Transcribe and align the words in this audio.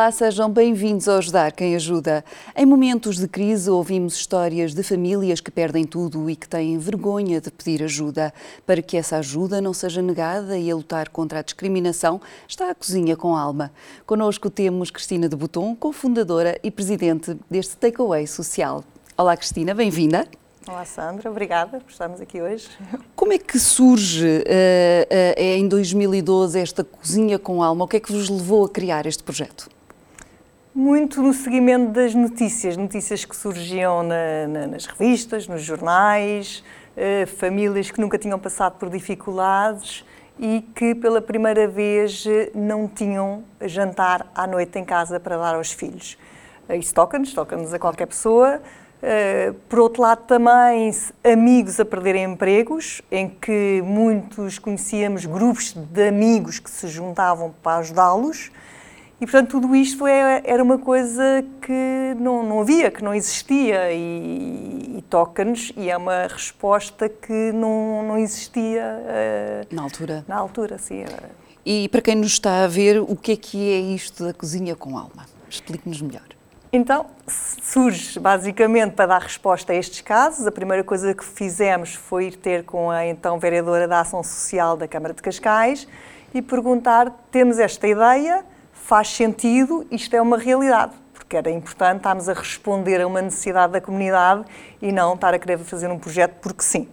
Olá, 0.00 0.10
sejam 0.10 0.50
bem-vindos 0.50 1.06
ao 1.06 1.18
Ajudar 1.18 1.52
Quem 1.52 1.76
Ajuda. 1.76 2.24
Em 2.56 2.64
momentos 2.64 3.18
de 3.18 3.28
crise, 3.28 3.68
ouvimos 3.68 4.14
histórias 4.14 4.72
de 4.72 4.82
famílias 4.82 5.42
que 5.42 5.50
perdem 5.50 5.84
tudo 5.84 6.30
e 6.30 6.34
que 6.34 6.48
têm 6.48 6.78
vergonha 6.78 7.38
de 7.38 7.50
pedir 7.50 7.82
ajuda. 7.82 8.32
Para 8.64 8.80
que 8.80 8.96
essa 8.96 9.18
ajuda 9.18 9.60
não 9.60 9.74
seja 9.74 10.00
negada 10.00 10.56
e 10.56 10.70
a 10.70 10.74
lutar 10.74 11.10
contra 11.10 11.40
a 11.40 11.42
discriminação, 11.42 12.18
está 12.48 12.70
a 12.70 12.74
Cozinha 12.74 13.14
com 13.14 13.36
Alma. 13.36 13.70
Connosco 14.06 14.48
temos 14.48 14.90
Cristina 14.90 15.28
de 15.28 15.36
Botton, 15.36 15.76
cofundadora 15.76 16.58
e 16.62 16.70
presidente 16.70 17.36
deste 17.50 17.76
Takeaway 17.76 18.26
Social. 18.26 18.82
Olá, 19.18 19.36
Cristina, 19.36 19.74
bem-vinda. 19.74 20.26
Olá, 20.66 20.86
Sandra, 20.86 21.30
obrigada 21.30 21.78
por 21.78 21.90
estarmos 21.90 22.22
aqui 22.22 22.40
hoje. 22.40 22.70
Como 23.14 23.34
é 23.34 23.38
que 23.38 23.58
surge 23.58 24.26
uh, 24.26 24.30
uh, 24.30 25.34
em 25.36 25.68
2012 25.68 26.58
esta 26.58 26.82
Cozinha 26.82 27.38
com 27.38 27.62
Alma? 27.62 27.84
O 27.84 27.88
que 27.88 27.98
é 27.98 28.00
que 28.00 28.10
vos 28.10 28.30
levou 28.30 28.64
a 28.64 28.68
criar 28.70 29.04
este 29.04 29.22
projeto? 29.22 29.68
Muito 30.72 31.20
no 31.20 31.34
seguimento 31.34 31.90
das 31.90 32.14
notícias, 32.14 32.76
notícias 32.76 33.24
que 33.24 33.34
surgiam 33.34 34.04
na, 34.04 34.46
na, 34.46 34.66
nas 34.68 34.86
revistas, 34.86 35.48
nos 35.48 35.62
jornais, 35.62 36.62
uh, 36.96 37.26
famílias 37.26 37.90
que 37.90 38.00
nunca 38.00 38.16
tinham 38.16 38.38
passado 38.38 38.78
por 38.78 38.88
dificuldades 38.88 40.04
e 40.38 40.62
que 40.72 40.94
pela 40.94 41.20
primeira 41.20 41.66
vez 41.66 42.24
não 42.54 42.86
tinham 42.86 43.42
jantar 43.62 44.30
à 44.32 44.46
noite 44.46 44.78
em 44.78 44.84
casa 44.84 45.18
para 45.18 45.36
dar 45.36 45.56
aos 45.56 45.72
filhos. 45.72 46.16
Isso 46.78 46.94
toca-nos, 46.94 47.34
toca-nos 47.34 47.74
a 47.74 47.78
qualquer 47.78 48.06
pessoa. 48.06 48.62
Uh, 49.02 49.52
por 49.68 49.80
outro 49.80 50.02
lado, 50.02 50.24
também 50.24 50.92
amigos 51.24 51.80
a 51.80 51.84
perderem 51.84 52.22
empregos, 52.22 53.02
em 53.10 53.28
que 53.28 53.82
muitos 53.84 54.56
conhecíamos 54.60 55.26
grupos 55.26 55.72
de 55.72 56.06
amigos 56.06 56.60
que 56.60 56.70
se 56.70 56.86
juntavam 56.86 57.52
para 57.60 57.78
ajudá-los. 57.78 58.52
E, 59.20 59.26
portanto, 59.26 59.50
tudo 59.50 59.76
isto 59.76 60.06
é, 60.06 60.40
era 60.44 60.62
uma 60.62 60.78
coisa 60.78 61.44
que 61.60 62.16
não, 62.18 62.42
não 62.42 62.60
havia, 62.60 62.90
que 62.90 63.04
não 63.04 63.14
existia 63.14 63.92
e, 63.92 64.96
e 64.96 65.04
toca-nos 65.10 65.72
e 65.76 65.90
é 65.90 65.96
uma 65.96 66.26
resposta 66.26 67.06
que 67.06 67.52
não, 67.52 68.02
não 68.02 68.18
existia 68.18 68.82
uh, 68.82 69.74
na 69.74 69.82
altura. 69.82 70.24
Na 70.26 70.36
altura, 70.36 70.78
sim. 70.78 71.04
E 71.66 71.88
para 71.90 72.00
quem 72.00 72.14
nos 72.14 72.32
está 72.32 72.64
a 72.64 72.66
ver, 72.66 72.98
o 72.98 73.14
que 73.14 73.32
é 73.32 73.36
que 73.36 73.70
é 73.70 73.78
isto 73.78 74.24
da 74.24 74.32
cozinha 74.32 74.74
com 74.74 74.96
alma? 74.96 75.26
Explique-nos 75.50 76.00
melhor. 76.00 76.24
Então, 76.72 77.06
surge 77.26 78.18
basicamente 78.20 78.92
para 78.92 79.06
dar 79.06 79.22
resposta 79.22 79.72
a 79.72 79.76
estes 79.76 80.00
casos. 80.00 80.46
A 80.46 80.52
primeira 80.52 80.84
coisa 80.84 81.12
que 81.12 81.24
fizemos 81.24 81.94
foi 81.94 82.28
ir 82.28 82.36
ter 82.36 82.64
com 82.64 82.90
a 82.90 83.04
então 83.04 83.38
vereadora 83.38 83.88
da 83.88 84.00
Ação 84.00 84.22
Social 84.22 84.76
da 84.76 84.86
Câmara 84.86 85.12
de 85.12 85.20
Cascais 85.20 85.86
e 86.32 86.40
perguntar: 86.40 87.10
temos 87.30 87.58
esta 87.58 87.88
ideia, 87.88 88.44
faz 88.84 89.08
sentido, 89.08 89.86
isto 89.90 90.14
é 90.14 90.20
uma 90.20 90.36
realidade? 90.36 90.92
Porque 91.12 91.36
era 91.36 91.50
importante 91.50 91.98
estarmos 91.98 92.28
a 92.28 92.32
responder 92.32 93.00
a 93.00 93.06
uma 93.06 93.22
necessidade 93.22 93.72
da 93.72 93.80
comunidade 93.80 94.44
e 94.82 94.90
não 94.90 95.14
estar 95.14 95.32
a 95.32 95.38
querer 95.38 95.58
fazer 95.58 95.90
um 95.90 95.98
projeto 95.98 96.34
porque 96.40 96.62
sim. 96.62 96.88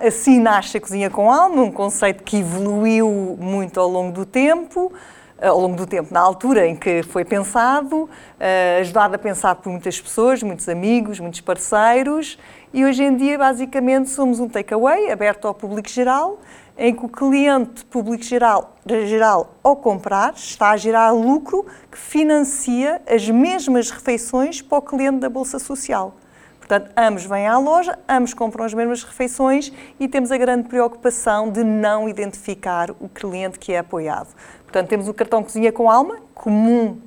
Assim 0.00 0.38
nasce 0.38 0.76
a 0.76 0.80
Cozinha 0.80 1.10
com 1.10 1.30
Alma, 1.30 1.62
um 1.62 1.72
conceito 1.72 2.22
que 2.22 2.36
evoluiu 2.36 3.36
muito 3.40 3.80
ao 3.80 3.88
longo 3.88 4.12
do 4.12 4.24
tempo. 4.24 4.92
Eh, 5.38 5.48
ao 5.48 5.60
longo 5.60 5.76
do 5.76 5.86
tempo, 5.86 6.14
na 6.14 6.20
altura 6.20 6.66
em 6.66 6.74
que 6.74 7.02
foi 7.02 7.24
pensado, 7.24 8.08
eh, 8.40 8.78
ajudado 8.80 9.16
a 9.16 9.18
pensar 9.18 9.54
por 9.56 9.70
muitas 9.70 10.00
pessoas, 10.00 10.42
muitos 10.42 10.66
amigos, 10.66 11.20
muitos 11.20 11.42
parceiros, 11.42 12.38
e 12.72 12.84
hoje 12.84 13.02
em 13.02 13.14
dia, 13.16 13.36
basicamente, 13.36 14.08
somos 14.08 14.40
um 14.40 14.48
takeaway 14.48 15.10
aberto 15.10 15.46
ao 15.46 15.52
público 15.52 15.90
geral, 15.90 16.38
em 16.78 16.94
que 16.94 17.04
o 17.04 17.08
cliente 17.08 17.84
público 17.86 18.22
geral, 18.22 18.76
geral, 19.06 19.54
ao 19.62 19.76
comprar, 19.76 20.34
está 20.34 20.70
a 20.70 20.76
gerar 20.76 21.10
lucro 21.12 21.66
que 21.90 21.96
financia 21.96 23.00
as 23.08 23.28
mesmas 23.28 23.90
refeições 23.90 24.60
para 24.60 24.78
o 24.78 24.82
cliente 24.82 25.18
da 25.18 25.28
Bolsa 25.28 25.58
Social. 25.58 26.14
Portanto, 26.58 26.90
ambos 26.96 27.24
vêm 27.24 27.46
à 27.46 27.56
loja, 27.58 27.96
ambos 28.08 28.34
compram 28.34 28.64
as 28.64 28.74
mesmas 28.74 29.04
refeições 29.04 29.72
e 30.00 30.08
temos 30.08 30.32
a 30.32 30.36
grande 30.36 30.68
preocupação 30.68 31.48
de 31.48 31.62
não 31.62 32.08
identificar 32.08 32.90
o 32.90 33.08
cliente 33.08 33.58
que 33.58 33.72
é 33.72 33.78
apoiado. 33.78 34.34
Portanto, 34.64 34.88
temos 34.88 35.08
o 35.08 35.14
cartão 35.14 35.44
cozinha 35.44 35.70
com 35.70 35.88
alma, 35.88 36.16
comum 36.34 36.98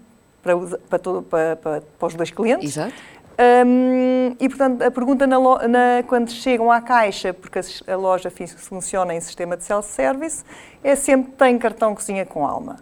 para, 0.42 0.56
para, 0.90 1.00
todo, 1.00 1.22
para, 1.24 1.56
para, 1.58 1.82
para 1.82 2.08
os 2.08 2.16
dois 2.16 2.32
clientes. 2.32 2.72
Exato. 2.72 2.94
Um, 3.40 4.36
e, 4.38 4.50
portanto, 4.50 4.82
a 4.82 4.92
pergunta 4.92 5.26
na, 5.26 5.40
na, 5.40 6.04
quando 6.06 6.30
chegam 6.30 6.70
à 6.70 6.82
caixa, 6.82 7.34
porque 7.34 7.60
a, 7.60 7.94
a 7.94 7.96
loja 7.96 8.30
funciona 8.58 9.16
em 9.16 9.22
sistema 9.22 9.56
de 9.56 9.64
self-service, 9.64 10.44
é 10.84 10.94
sempre 10.94 11.32
tem 11.32 11.58
cartão 11.58 11.96
cozinha 11.96 12.26
com 12.26 12.46
alma. 12.46 12.78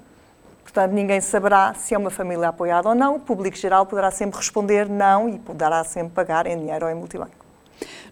Portanto, 0.64 0.92
ninguém 0.94 1.22
saberá 1.22 1.76
se 1.76 1.94
é 1.94 1.98
uma 1.98 2.10
família 2.10 2.50
apoiada 2.50 2.90
ou 2.90 2.96
não. 2.96 3.18
O 3.18 3.20
público 3.20 3.56
geral 3.56 3.86
poderá 3.86 4.10
sempre 4.10 4.38
responder 4.38 4.90
não 4.90 5.30
e 5.30 5.38
poderá 5.38 5.84
sempre 5.84 6.14
pagar 6.14 6.48
em 6.48 6.58
dinheiro 6.58 6.86
ou 6.86 6.92
em 6.92 6.96
multibanco. 6.96 7.46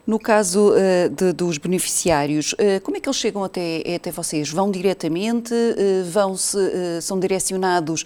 No 0.05 0.19
caso 0.19 0.71
uh, 0.71 1.09
de, 1.09 1.33
dos 1.33 1.57
beneficiários, 1.57 2.53
uh, 2.53 2.79
como 2.83 2.95
é 2.95 2.99
que 2.99 3.09
eles 3.09 3.17
chegam 3.17 3.43
até, 3.43 3.81
até 3.95 4.11
vocês? 4.11 4.51
Vão 4.51 4.69
diretamente? 4.69 5.51
Uh, 5.51 6.05
vão 6.11 6.37
-se, 6.37 7.01
são 7.01 7.19
direcionados 7.19 8.05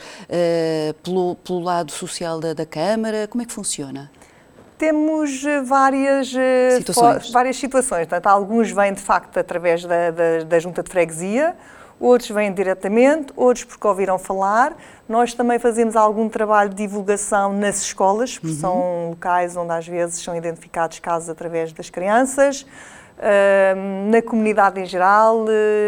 pelo, 1.03 1.35
pelo, 1.35 1.59
lado 1.59 1.91
social 1.91 2.39
da, 2.39 2.53
da, 2.53 2.65
Câmara? 2.65 3.27
Como 3.27 3.41
é 3.41 3.45
que 3.45 3.51
funciona? 3.51 4.09
Temos 4.79 5.43
várias 5.65 6.29
situações. 6.77 7.31
várias 7.31 7.57
situações. 7.57 8.07
Portanto, 8.07 8.27
alguns 8.27 8.71
vêm, 8.71 8.93
de 8.93 9.01
facto, 9.01 9.37
através 9.37 9.83
da, 9.83 10.09
da, 10.09 10.43
da 10.47 10.59
Junta 10.59 10.81
de 10.81 10.89
Freguesia, 10.89 11.53
outros 11.99 12.29
vêm 12.29 12.53
diretamente, 12.53 13.33
outros 13.35 13.65
porque 13.65 13.85
ouviram 13.85 14.17
falar. 14.17 14.73
Nós 15.07 15.33
também 15.33 15.59
fazemos 15.59 15.97
algum 15.97 16.29
trabalho 16.29 16.69
de 16.69 16.77
divulgação 16.77 17.51
nas 17.51 17.81
escolas, 17.81 18.37
porque 18.39 18.55
uhum. 18.55 18.59
são 18.61 19.09
locais 19.09 19.57
onde 19.57 19.73
às 19.73 19.85
vezes 19.85 20.23
são 20.23 20.33
identificados 20.33 20.97
casos 20.99 21.29
através 21.29 21.73
das 21.73 21.89
crianças. 21.89 22.65
Uh, 23.17 24.09
na 24.09 24.21
comunidade 24.21 24.79
em 24.79 24.85
geral, 24.85 25.43
uh, 25.43 25.47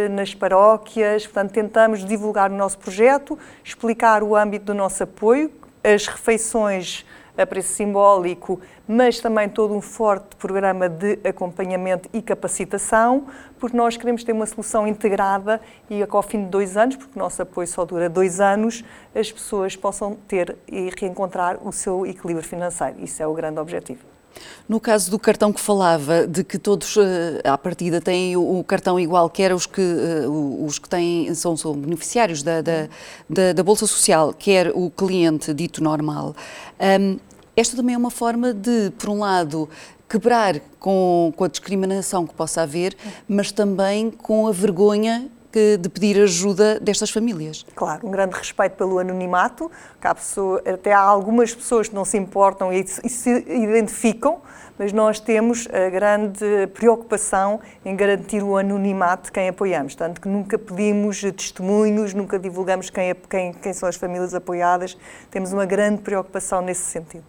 nas 0.09 0.35
paróquias, 0.35 1.25
portanto, 1.25 1.51
tentamos 1.53 2.03
divulgar 2.03 2.51
o 2.51 2.55
nosso 2.55 2.77
projeto, 2.77 3.39
explicar 3.63 4.21
o 4.21 4.35
âmbito 4.35 4.65
do 4.65 4.73
nosso 4.73 5.03
apoio, 5.03 5.49
as 5.81 6.07
refeições 6.07 7.05
a 7.37 7.45
preço 7.45 7.73
simbólico, 7.73 8.59
mas 8.87 9.19
também 9.19 9.47
todo 9.49 9.73
um 9.73 9.81
forte 9.81 10.35
programa 10.35 10.87
de 10.87 11.19
acompanhamento 11.23 12.09
e 12.13 12.21
capacitação, 12.21 13.27
porque 13.59 13.75
nós 13.75 13.97
queremos 13.97 14.23
ter 14.23 14.31
uma 14.31 14.45
solução 14.45 14.87
integrada 14.87 15.61
e 15.89 16.01
ao 16.07 16.23
fim 16.23 16.43
de 16.43 16.49
dois 16.49 16.77
anos, 16.77 16.95
porque 16.95 17.17
o 17.17 17.19
nosso 17.19 17.41
apoio 17.41 17.67
só 17.67 17.85
dura 17.85 18.09
dois 18.09 18.39
anos, 18.39 18.83
as 19.15 19.31
pessoas 19.31 19.75
possam 19.75 20.15
ter 20.27 20.57
e 20.67 20.89
reencontrar 20.99 21.57
o 21.65 21.71
seu 21.71 22.05
equilíbrio 22.05 22.47
financeiro. 22.47 22.95
Isso 22.99 23.21
é 23.21 23.27
o 23.27 23.33
grande 23.33 23.59
objetivo. 23.59 24.20
No 24.67 24.79
caso 24.79 25.11
do 25.11 25.19
cartão 25.19 25.51
que 25.51 25.59
falava, 25.59 26.25
de 26.27 26.43
que 26.43 26.57
todos 26.57 26.95
eh, 26.97 27.41
à 27.43 27.57
partida 27.57 27.99
têm 27.99 28.37
o 28.37 28.63
cartão 28.63 28.99
igual, 28.99 29.29
quer 29.29 29.53
os 29.53 29.65
que, 29.65 29.81
eh, 29.81 30.27
os 30.27 30.79
que 30.79 30.87
têm, 30.87 31.33
são, 31.35 31.57
são 31.57 31.73
beneficiários 31.73 32.41
da, 32.41 32.61
da, 32.61 32.87
da, 33.29 33.53
da, 33.53 33.63
Bolsa 33.63 33.85
Social, 33.85 34.33
quer 34.33 34.71
o 34.73 34.89
cliente 34.89 35.53
dito 35.53 35.83
normal, 35.83 36.35
um, 36.79 37.19
esta 37.55 37.75
também 37.75 37.95
é 37.95 37.97
uma 37.97 38.11
forma 38.11 38.53
de, 38.53 38.91
por 38.97 39.09
um 39.09 39.19
lado, 39.19 39.69
quebrar 40.07 40.59
com, 40.79 41.33
com 41.35 41.43
a 41.43 41.47
discriminação 41.47 42.25
que 42.25 42.33
possa 42.33 42.61
haver, 42.61 42.95
mas 43.27 43.51
também 43.51 44.09
com 44.09 44.47
a 44.47 44.51
vergonha 44.51 45.29
de 45.51 45.89
pedir 45.89 46.21
ajuda 46.21 46.79
destas 46.79 47.09
famílias. 47.09 47.65
Claro, 47.75 48.07
um 48.07 48.11
grande 48.11 48.35
respeito 48.35 48.73
pelo 48.73 48.99
anonimato, 48.99 49.69
que 49.99 50.07
há 50.07 50.15
pessoa, 50.15 50.61
até 50.65 50.93
há 50.93 50.99
algumas 50.99 51.53
pessoas 51.53 51.89
que 51.89 51.95
não 51.95 52.05
se 52.05 52.17
importam 52.17 52.71
e, 52.71 52.85
e 53.03 53.09
se 53.09 53.29
identificam, 53.47 54.41
mas 54.77 54.91
nós 54.91 55.19
temos 55.19 55.67
a 55.71 55.89
grande 55.89 56.67
preocupação 56.73 57.59
em 57.85 57.95
garantir 57.95 58.41
o 58.41 58.57
anonimato 58.57 59.25
de 59.25 59.31
quem 59.31 59.47
apoiamos, 59.47 59.93
tanto 59.93 60.19
que 60.19 60.27
nunca 60.27 60.57
pedimos 60.57 61.21
testemunhos, 61.21 62.13
nunca 62.13 62.39
divulgamos 62.39 62.89
quem, 62.89 63.13
quem, 63.29 63.53
quem 63.53 63.73
são 63.73 63.87
as 63.87 63.95
famílias 63.95 64.33
apoiadas, 64.33 64.97
temos 65.29 65.53
uma 65.53 65.65
grande 65.65 66.01
preocupação 66.01 66.61
nesse 66.61 66.81
sentido. 66.81 67.23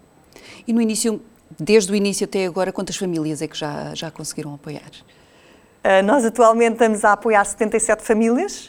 E 0.66 0.72
no 0.72 0.80
início, 0.80 1.20
desde 1.58 1.92
o 1.92 1.94
início 1.94 2.24
até 2.24 2.46
agora, 2.46 2.72
quantas 2.72 2.96
famílias 2.96 3.42
é 3.42 3.48
que 3.48 3.56
já, 3.58 3.94
já 3.94 4.10
conseguiram 4.10 4.54
apoiar? 4.54 4.90
Uh, 5.82 6.00
nós 6.04 6.24
atualmente 6.24 6.74
estamos 6.74 7.04
a 7.04 7.12
apoiar 7.12 7.44
77 7.44 8.04
famílias. 8.04 8.68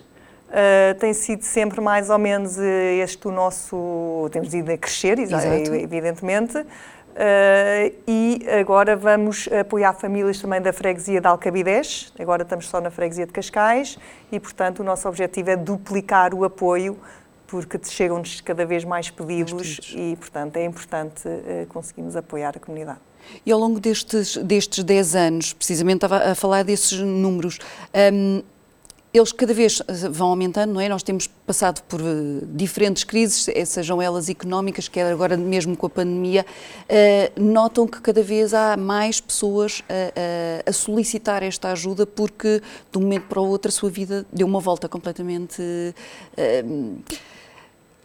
Uh, 0.50 0.98
tem 1.00 1.14
sido 1.14 1.44
sempre 1.44 1.80
mais 1.80 2.10
ou 2.10 2.18
menos 2.18 2.58
eh, 2.60 2.96
este 3.04 3.28
o 3.28 3.32
nosso. 3.32 4.30
Temos 4.32 4.54
ido 4.54 4.72
a 4.72 4.78
crescer, 4.78 5.20
Exato. 5.20 5.46
evidentemente. 5.46 6.58
Uh, 6.58 7.94
e 8.08 8.44
agora 8.60 8.96
vamos 8.96 9.48
apoiar 9.48 9.94
famílias 9.94 10.42
também 10.42 10.60
da 10.60 10.74
freguesia 10.74 11.22
de 11.22 11.28
Alcabidez. 11.28 12.12
Agora 12.20 12.42
estamos 12.42 12.68
só 12.68 12.82
na 12.82 12.90
freguesia 12.90 13.28
de 13.28 13.32
Cascais 13.32 14.00
e, 14.32 14.40
portanto, 14.40 14.80
o 14.80 14.84
nosso 14.84 15.08
objetivo 15.08 15.52
é 15.52 15.56
duplicar 15.56 16.34
o 16.34 16.44
apoio 16.44 16.98
porque 17.46 17.80
chegam-nos 17.84 18.42
cada 18.42 18.66
vez 18.66 18.84
mais 18.84 19.12
pedidos, 19.12 19.54
mais 19.54 19.76
pedidos, 19.76 19.96
e, 19.96 20.16
portanto, 20.16 20.58
é 20.58 20.66
importante 20.66 21.28
uh, 21.28 21.68
conseguirmos 21.68 22.16
apoiar 22.16 22.54
a 22.56 22.60
comunidade. 22.60 23.00
E 23.46 23.52
ao 23.52 23.60
longo 23.60 23.80
destes, 23.80 24.38
destes 24.38 24.84
10 24.84 25.16
anos, 25.16 25.54
precisamente 25.54 25.98
estava 25.98 26.18
a 26.18 26.36
falar 26.36 26.64
desses 26.64 27.00
números, 27.00 27.60
um, 28.14 28.42
eles 29.14 29.32
cada 29.32 29.54
vez 29.54 29.80
vão 30.10 30.30
aumentando, 30.30 30.74
não 30.74 30.82
é? 30.82 30.90
Nós 30.90 31.04
temos 31.04 31.28
passado 31.28 31.84
por 31.84 32.02
diferentes 32.48 33.04
crises, 33.04 33.48
sejam 33.68 34.02
elas 34.02 34.28
económicas, 34.28 34.88
quer 34.88 35.06
agora 35.12 35.38
mesmo 35.38 35.78
com 35.78 35.86
a 35.86 35.90
pandemia, 35.90 36.44
notam 37.40 37.86
que 37.86 38.02
cada 38.02 38.24
vez 38.24 38.56
há 38.56 38.76
mais 38.76 39.22
pessoas 39.22 39.84
a, 39.88 40.66
a, 40.68 40.70
a, 40.70 40.74
solicitar 40.74 41.44
esta 41.44 41.72
ajuda 41.72 42.08
porque 42.08 42.60
de 42.92 42.98
um 42.98 43.02
momento 43.02 43.28
para 43.28 43.40
o 43.40 43.48
outro 43.48 43.70
a 43.70 43.72
sua 43.72 43.90
vida 43.92 44.26
deu 44.34 44.48
uma 44.48 44.60
volta 44.60 44.90
completamente 44.90 45.62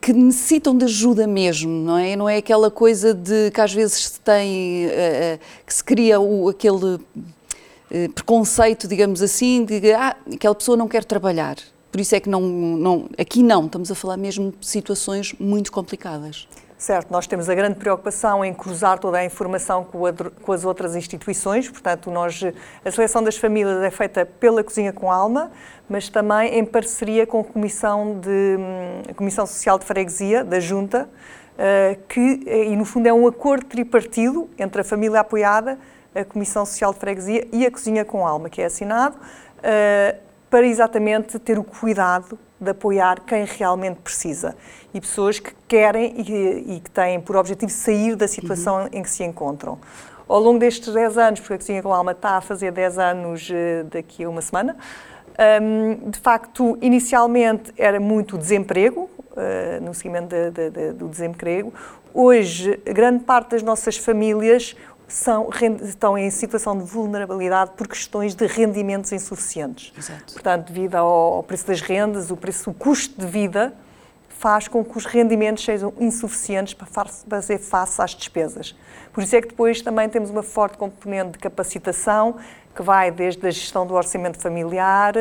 que 0.01 0.13
necessitam 0.13 0.77
de 0.77 0.85
ajuda 0.85 1.27
mesmo, 1.27 1.71
não 1.71 1.99
é? 1.99 2.17
Não 2.17 2.29
é 2.29 2.37
aquela 2.37 2.71
coisa 2.71 3.13
de 3.13 3.51
que 3.51 3.61
às 3.61 3.73
vezes 3.73 4.09
se 4.09 4.21
tem, 4.21 4.87
uh, 4.87 5.41
que 5.67 5.75
se 5.75 5.83
cria 5.83 6.21
o, 6.21 6.49
aquele 6.49 6.95
uh, 6.95 8.13
preconceito, 8.15 8.87
digamos 8.87 9.23
assim, 9.23 9.65
de 9.65 9.81
que 9.81 9.93
ah, 9.93 10.17
aquela 10.33 10.55
pessoa 10.55 10.77
não 10.77 10.89
quer 10.89 11.05
trabalhar. 11.05 11.57
Por 11.91 12.01
isso 12.01 12.15
é 12.15 12.21
que 12.21 12.29
não, 12.29 12.41
não, 12.41 13.09
aqui 13.19 13.43
não, 13.43 13.67
estamos 13.67 13.91
a 13.91 13.95
falar 13.95 14.17
mesmo 14.17 14.53
de 14.59 14.67
situações 14.67 15.35
muito 15.39 15.73
complicadas. 15.73 16.47
Certo, 16.79 17.11
nós 17.11 17.27
temos 17.27 17.51
a 17.51 17.57
grande 17.57 17.75
preocupação 17.75 18.45
em 18.45 18.55
cruzar 18.55 19.01
toda 19.01 19.19
a 19.19 19.25
informação 19.25 19.83
com, 19.83 20.07
a, 20.07 20.13
com, 20.13 20.53
as 20.53 20.65
outras 20.65 20.95
instituições, 20.95 21.69
portanto, 21.69 22.09
nós, 22.09 22.41
a 22.85 22.91
seleção 22.93 23.21
das 23.21 23.37
famílias 23.37 23.83
é 23.83 23.91
feita 23.91 24.25
pela 24.25 24.63
Cozinha 24.63 24.93
com 24.93 25.11
Alma, 25.11 25.51
mas 25.89 26.09
também 26.09 26.57
em 26.57 26.65
parceria 26.65 27.27
com 27.27 27.41
a 27.41 27.45
Comissão, 27.45 28.21
de, 28.21 28.57
a 29.11 29.15
Comissão 29.15 29.45
Social 29.45 29.77
de 29.77 29.87
Freguesia, 29.87 30.45
da 30.45 30.61
Junta, 30.61 31.09
uh, 31.09 32.01
que, 32.09 32.45
e 32.47 32.77
no 32.77 32.85
fundo 32.85 33.09
é 33.09 33.13
um 33.13 33.27
acordo 33.27 33.67
tripartido 33.67 34.49
entre 34.57 34.83
a 34.83 34.85
família 34.85 35.19
apoiada, 35.19 35.77
a 36.15 36.25
Comissão 36.25 36.65
Social 36.65 36.93
de 36.93 37.01
Freguesia 37.01 37.49
e 37.53 37.67
a 37.67 37.73
Cozinha 37.73 38.05
com 38.05 38.25
Alma, 38.25 38.49
que 38.49 38.63
é 38.63 38.67
assinado, 38.67 39.17
uh, 39.17 40.19
para 40.49 40.65
exatamente 40.65 41.41
ter 41.41 41.59
o 41.59 41.65
cuidado 41.65 42.39
de 42.61 42.71
apoiar 42.71 43.21
quem 43.21 43.45
realmente 43.45 44.01
precisa 44.01 44.57
e 44.93 45.01
pessoas 45.01 45.39
que 45.39 45.53
querem 45.67 46.15
e, 46.21 46.77
e 46.77 46.81
que 46.81 46.91
têm 46.91 47.21
por 47.21 47.37
objetivo 47.37 47.71
sair 47.71 48.17
da 48.17 48.27
situação 48.27 48.83
uhum. 48.83 48.89
em 48.93 49.03
que 49.03 49.11
se 49.11 49.23
encontram. 49.23 49.79
Ao 50.29 50.39
longo 50.39 50.59
destes 50.59 50.93
10 50.93 51.19
anos, 51.19 51.41
porque 51.41 51.55
a 51.55 51.59
Cozinha 51.59 51.83
com 51.83 51.93
Alma 51.93 52.13
está 52.13 52.37
a 52.37 52.41
fazer 52.41 52.71
10 52.71 52.99
anos 52.99 53.49
uh, 53.49 53.85
daqui 53.91 54.25
a 54.25 54.29
uma 54.29 54.43
semana, 54.43 54.77
um, 55.63 56.11
de 56.11 56.19
facto, 56.19 56.77
inicialmente 56.83 57.73
era 57.79 57.99
muito 57.99 58.37
desemprego, 58.37 59.09
uh, 59.33 59.83
no 59.83 59.95
seguimento 59.95 60.29
de, 60.29 60.51
de, 60.51 60.71
de, 60.71 60.93
do 60.93 61.09
desemprego. 61.09 61.73
Hoje, 62.13 62.79
grande 62.85 63.25
parte 63.25 63.51
das 63.51 63.63
nossas 63.63 63.97
famílias 63.97 64.77
são, 65.09 65.49
estão 65.83 66.19
em 66.19 66.31
situação 66.31 66.77
de 66.77 66.85
vulnerabilidade 66.85 67.73
por 67.77 67.89
questões 67.89 68.35
de 68.35 68.47
rendimentos 68.47 69.11
insuficientes. 69.11 69.93
Exato. 69.97 70.35
Portanto, 70.35 70.71
devido 70.71 70.97
ao 70.97 71.43
preço 71.43 71.67
das 71.67 71.81
rendas, 71.81 72.31
o, 72.31 72.37
preço, 72.37 72.71
o 72.71 72.75
custo 72.75 73.19
de 73.19 73.27
vida 73.27 73.73
faz 74.29 74.69
com 74.69 74.85
que 74.85 74.97
os 74.97 75.05
rendimentos 75.05 75.65
sejam 75.65 75.93
insuficientes 75.99 76.75
para 76.75 76.87
fazer 76.87 77.59
face 77.59 78.01
às 78.01 78.15
despesas. 78.15 78.77
Por 79.13 79.25
isso 79.25 79.35
é 79.35 79.41
que 79.41 79.49
depois 79.49 79.83
também 79.83 80.09
temos 80.09 80.31
uma 80.31 80.45
forte 80.45 80.79
componente 80.79 81.33
de 81.33 81.39
capacitação, 81.39 82.37
que 82.77 82.83
vai 82.83 83.11
desde 83.11 83.45
a 83.45 83.51
gestão 83.51 83.85
do 83.85 83.95
orçamento 83.95 84.39
familiar, 84.39 85.13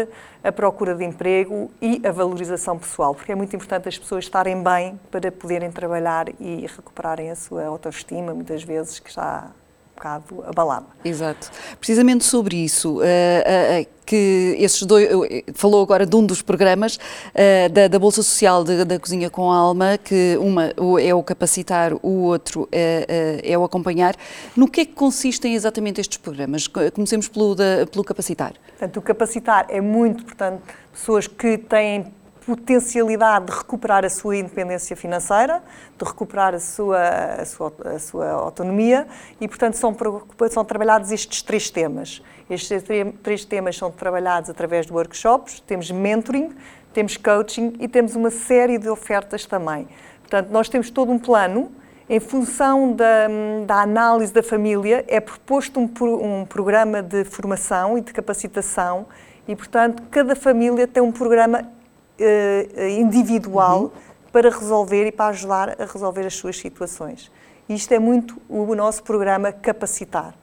a 0.43 0.51
procura 0.51 0.93
de 0.93 1.03
emprego 1.03 1.71
e 1.81 1.99
a 2.05 2.11
valorização 2.11 2.77
pessoal, 2.77 3.15
porque 3.15 3.31
é 3.31 3.35
muito 3.35 3.55
importante 3.55 3.89
as 3.89 3.97
pessoas 3.97 4.25
estarem 4.25 4.61
bem 4.61 4.99
para 5.09 5.31
poderem 5.31 5.71
trabalhar 5.71 6.29
e 6.39 6.67
recuperarem 6.67 7.31
a 7.31 7.35
sua 7.35 7.65
autoestima, 7.65 8.35
muitas 8.35 8.61
vezes 8.61 8.99
que 8.99 9.09
está 9.09 9.51
bocado 9.97 10.43
abalada. 10.45 10.85
Exato. 11.03 11.49
Precisamente 11.79 12.23
sobre 12.23 12.55
isso, 12.55 12.99
uh, 12.99 13.01
uh, 13.01 13.87
que 14.05 14.55
esses 14.59 14.83
dois, 14.83 15.09
falou 15.53 15.81
agora 15.81 16.05
de 16.05 16.15
um 16.15 16.25
dos 16.25 16.41
programas 16.41 16.95
uh, 16.95 17.69
da, 17.71 17.87
da, 17.87 17.99
Bolsa 17.99 18.23
Social 18.23 18.63
de, 18.63 18.85
da 18.85 18.97
Cozinha 18.99 19.29
com 19.29 19.51
Alma, 19.51 19.97
que 19.97 20.37
uma 20.39 20.71
é 21.01 21.13
o 21.13 21.21
capacitar, 21.23 21.93
o 22.01 22.21
outro 22.21 22.69
é, 22.71 23.41
é 23.43 23.57
o 23.57 23.63
acompanhar. 23.63 24.15
No 24.55 24.69
que 24.69 24.81
é 24.81 24.85
que 24.85 24.93
consistem 24.93 25.55
exatamente 25.55 25.99
estes 25.99 26.17
programas? 26.17 26.67
Comecemos 26.93 27.27
pelo, 27.27 27.55
da, 27.55 27.85
pelo 27.91 28.03
capacitar. 28.03 28.53
Portanto, 28.69 28.97
o 28.97 29.01
capacitar 29.01 29.65
é 29.69 29.81
muito, 29.81 30.23
portanto, 30.23 30.61
pessoas 30.93 31.27
que 31.27 31.57
têm 31.57 32.13
potencialidade 32.47 33.47
de 33.47 33.51
recuperar 33.51 34.05
a 34.05 34.09
sua 34.09 34.37
independência 34.37 34.95
financeira, 34.95 35.61
de 35.97 36.05
recuperar 36.05 36.55
a 36.55 36.59
sua, 36.61 36.97
a 37.41 37.45
sua, 37.45 37.73
a 37.83 37.99
sua 37.99 38.31
autonomia 38.31 39.05
e, 39.41 39.49
portanto, 39.49 39.73
são, 39.73 39.93
são 40.49 40.63
trabalhados 40.63 41.11
estes 41.11 41.41
três 41.41 41.69
temas. 41.69 42.23
Estes 42.49 42.83
três 43.21 43.43
temas 43.43 43.75
são 43.75 43.91
trabalhados 43.91 44.49
através 44.49 44.85
de 44.85 44.93
workshops, 44.93 45.59
temos 45.59 45.91
mentoring, 45.91 46.55
temos 46.93 47.17
coaching 47.17 47.73
e 47.81 47.87
temos 47.89 48.15
uma 48.15 48.31
série 48.31 48.77
de 48.77 48.87
ofertas 48.87 49.45
também. 49.45 49.85
Portanto, 50.21 50.49
nós 50.49 50.69
temos 50.69 50.89
todo 50.89 51.11
um 51.11 51.19
plano 51.19 51.69
em 52.09 52.21
função 52.21 52.93
da, 52.93 53.27
da, 53.65 53.81
análise 53.81 54.31
da 54.31 54.41
família, 54.41 55.03
é 55.09 55.19
proposto 55.19 55.81
um, 55.81 55.89
um, 56.23 56.45
programa 56.45 57.03
de 57.03 57.25
formação 57.25 57.97
e 57.97 58.01
de 58.01 58.13
capacitação 58.13 59.05
e, 59.45 59.53
portanto, 59.53 60.01
cada 60.09 60.33
família 60.33 60.87
tem 60.87 61.03
um 61.03 61.11
programa 61.11 61.75
individual 62.99 63.81
uhum. 63.81 63.91
para 64.31 64.49
resolver 64.49 65.07
e 65.07 65.11
para 65.11 65.27
ajudar 65.27 65.81
a 65.81 65.85
resolver 65.85 66.25
as 66.25 66.35
suas 66.35 66.57
situações. 66.57 67.31
Isto 67.69 67.93
é 67.93 67.99
muito 67.99 68.41
o 68.47 68.73
nosso 68.75 69.03
programa 69.03 69.51
Capacitar. 69.51 70.33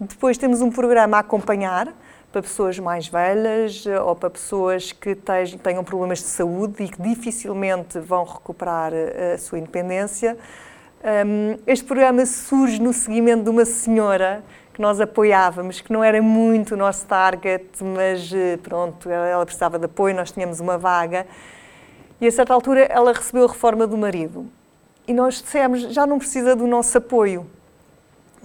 Depois 0.00 0.38
temos 0.38 0.60
um 0.60 0.70
programa 0.70 1.18
acompanhar 1.18 1.92
para 2.30 2.42
pessoas 2.42 2.78
mais 2.78 3.08
velhas 3.08 3.84
eh, 3.86 4.00
ou 4.00 4.14
para 4.14 4.30
pessoas 4.30 4.92
que 4.92 5.16
tenham 5.62 5.82
problemas 5.82 6.18
de 6.18 6.26
saúde 6.26 6.84
e 6.84 6.88
que 6.88 7.00
dificilmente 7.02 7.98
vão 7.98 8.22
recuperar 8.22 8.92
a 9.34 9.38
sua 9.38 9.58
independência. 9.58 10.36
Este 11.66 11.84
programa 11.84 12.26
surge 12.26 12.80
no 12.80 12.92
seguimento 12.92 13.44
de 13.44 13.50
uma 13.50 13.64
senhora 13.64 14.42
que 14.78 14.82
nós 14.82 15.00
apoiávamos, 15.00 15.80
que 15.80 15.92
não 15.92 16.04
era 16.04 16.22
muito 16.22 16.74
o 16.74 16.76
nosso 16.76 17.04
target, 17.04 17.66
mas 17.82 18.32
eh, 18.32 18.56
pronto, 18.58 19.10
ela 19.10 19.44
precisava 19.44 19.76
de 19.76 19.86
apoio, 19.86 20.14
nós 20.14 20.30
tínhamos 20.30 20.60
uma 20.60 20.78
vaga. 20.78 21.26
E 22.20 22.28
a 22.28 22.30
certa 22.30 22.54
altura 22.54 22.82
ela 22.82 23.12
recebeu 23.12 23.46
a 23.46 23.48
reforma 23.48 23.88
do 23.88 23.98
marido. 23.98 24.46
E 25.04 25.12
nós 25.12 25.42
dissemos, 25.42 25.80
já 25.92 26.06
não 26.06 26.16
precisa 26.16 26.54
do 26.54 26.64
nosso 26.64 26.96
apoio. 26.96 27.44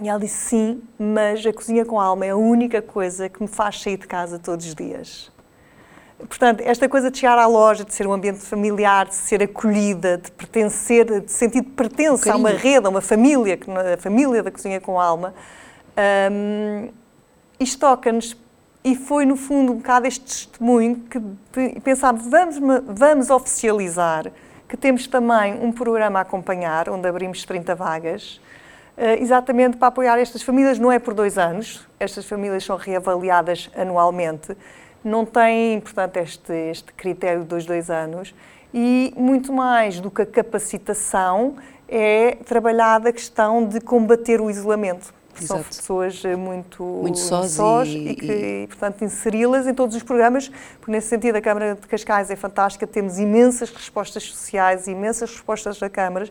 E 0.00 0.08
ela 0.08 0.18
disse, 0.18 0.48
sim, 0.48 0.82
mas 0.98 1.46
a 1.46 1.52
cozinha 1.52 1.84
com 1.84 2.00
alma 2.00 2.26
é 2.26 2.30
a 2.30 2.36
única 2.36 2.82
coisa 2.82 3.28
que 3.28 3.40
me 3.40 3.48
faz 3.48 3.80
sair 3.80 3.96
de 3.96 4.08
casa 4.08 4.36
todos 4.36 4.66
os 4.66 4.74
dias. 4.74 5.30
Portanto, 6.18 6.62
esta 6.62 6.88
coisa 6.88 7.12
de 7.12 7.18
chegar 7.18 7.38
à 7.38 7.46
loja, 7.46 7.84
de 7.84 7.94
ser 7.94 8.08
um 8.08 8.12
ambiente 8.12 8.40
familiar, 8.40 9.06
de 9.06 9.14
ser 9.14 9.40
acolhida, 9.40 10.18
de 10.18 10.32
pertencer, 10.32 11.20
de 11.20 11.30
sentir 11.30 11.60
de 11.60 11.70
pertença 11.70 12.30
um 12.30 12.32
a 12.32 12.36
uma 12.36 12.50
rede, 12.50 12.86
a 12.86 12.90
uma 12.90 13.00
família, 13.00 13.56
a 13.94 13.96
família 13.96 14.42
da 14.42 14.50
cozinha 14.50 14.80
com 14.80 14.98
alma, 15.00 15.32
um, 16.30 16.90
isto 17.58 17.78
toca-nos 17.78 18.36
e 18.84 18.94
foi, 18.94 19.24
no 19.24 19.36
fundo, 19.36 19.72
um 19.72 19.76
bocado 19.76 20.06
este 20.06 20.20
testemunho 20.24 20.96
que 20.96 21.80
pensámos, 21.80 22.26
vamos, 22.26 22.58
vamos 22.86 23.30
oficializar 23.30 24.30
que 24.68 24.76
temos 24.76 25.06
também 25.06 25.54
um 25.54 25.72
programa 25.72 26.18
a 26.18 26.22
acompanhar, 26.22 26.90
onde 26.90 27.08
abrimos 27.08 27.44
30 27.44 27.74
vagas, 27.74 28.40
uh, 28.98 29.22
exatamente 29.22 29.76
para 29.78 29.88
apoiar 29.88 30.18
estas 30.18 30.42
famílias. 30.42 30.78
Não 30.78 30.92
é 30.92 30.98
por 30.98 31.14
dois 31.14 31.38
anos, 31.38 31.86
estas 31.98 32.26
famílias 32.26 32.64
são 32.64 32.76
reavaliadas 32.76 33.70
anualmente, 33.74 34.54
não 35.02 35.24
tem, 35.24 35.80
portanto, 35.80 36.16
este, 36.18 36.52
este 36.52 36.92
critério 36.92 37.40
de 37.40 37.46
dois, 37.46 37.64
dois 37.64 37.88
anos, 37.88 38.34
e 38.72 39.14
muito 39.16 39.52
mais 39.52 40.00
do 40.00 40.10
que 40.10 40.22
a 40.22 40.26
capacitação 40.26 41.56
é 41.88 42.36
trabalhada 42.44 43.10
a 43.10 43.12
questão 43.12 43.64
de 43.64 43.80
combater 43.80 44.40
o 44.40 44.50
isolamento 44.50 45.14
são 45.42 45.62
pessoas 45.62 46.24
eh, 46.24 46.36
muito, 46.36 46.82
muito 46.82 47.18
sós, 47.18 47.52
sós 47.52 47.88
e, 47.88 48.08
e, 48.08 48.14
que, 48.14 48.32
e, 48.32 48.66
portanto, 48.66 49.02
inseri-las 49.02 49.66
em 49.66 49.74
todos 49.74 49.96
os 49.96 50.02
programas, 50.02 50.50
porque 50.78 50.92
nesse 50.92 51.08
sentido 51.08 51.36
a 51.36 51.40
Câmara 51.40 51.74
de 51.74 51.86
Cascais 51.86 52.30
é 52.30 52.36
fantástica, 52.36 52.86
temos 52.86 53.18
imensas 53.18 53.70
respostas 53.70 54.24
sociais, 54.24 54.86
imensas 54.86 55.30
respostas 55.30 55.78
da 55.78 55.88
Câmara, 55.88 56.28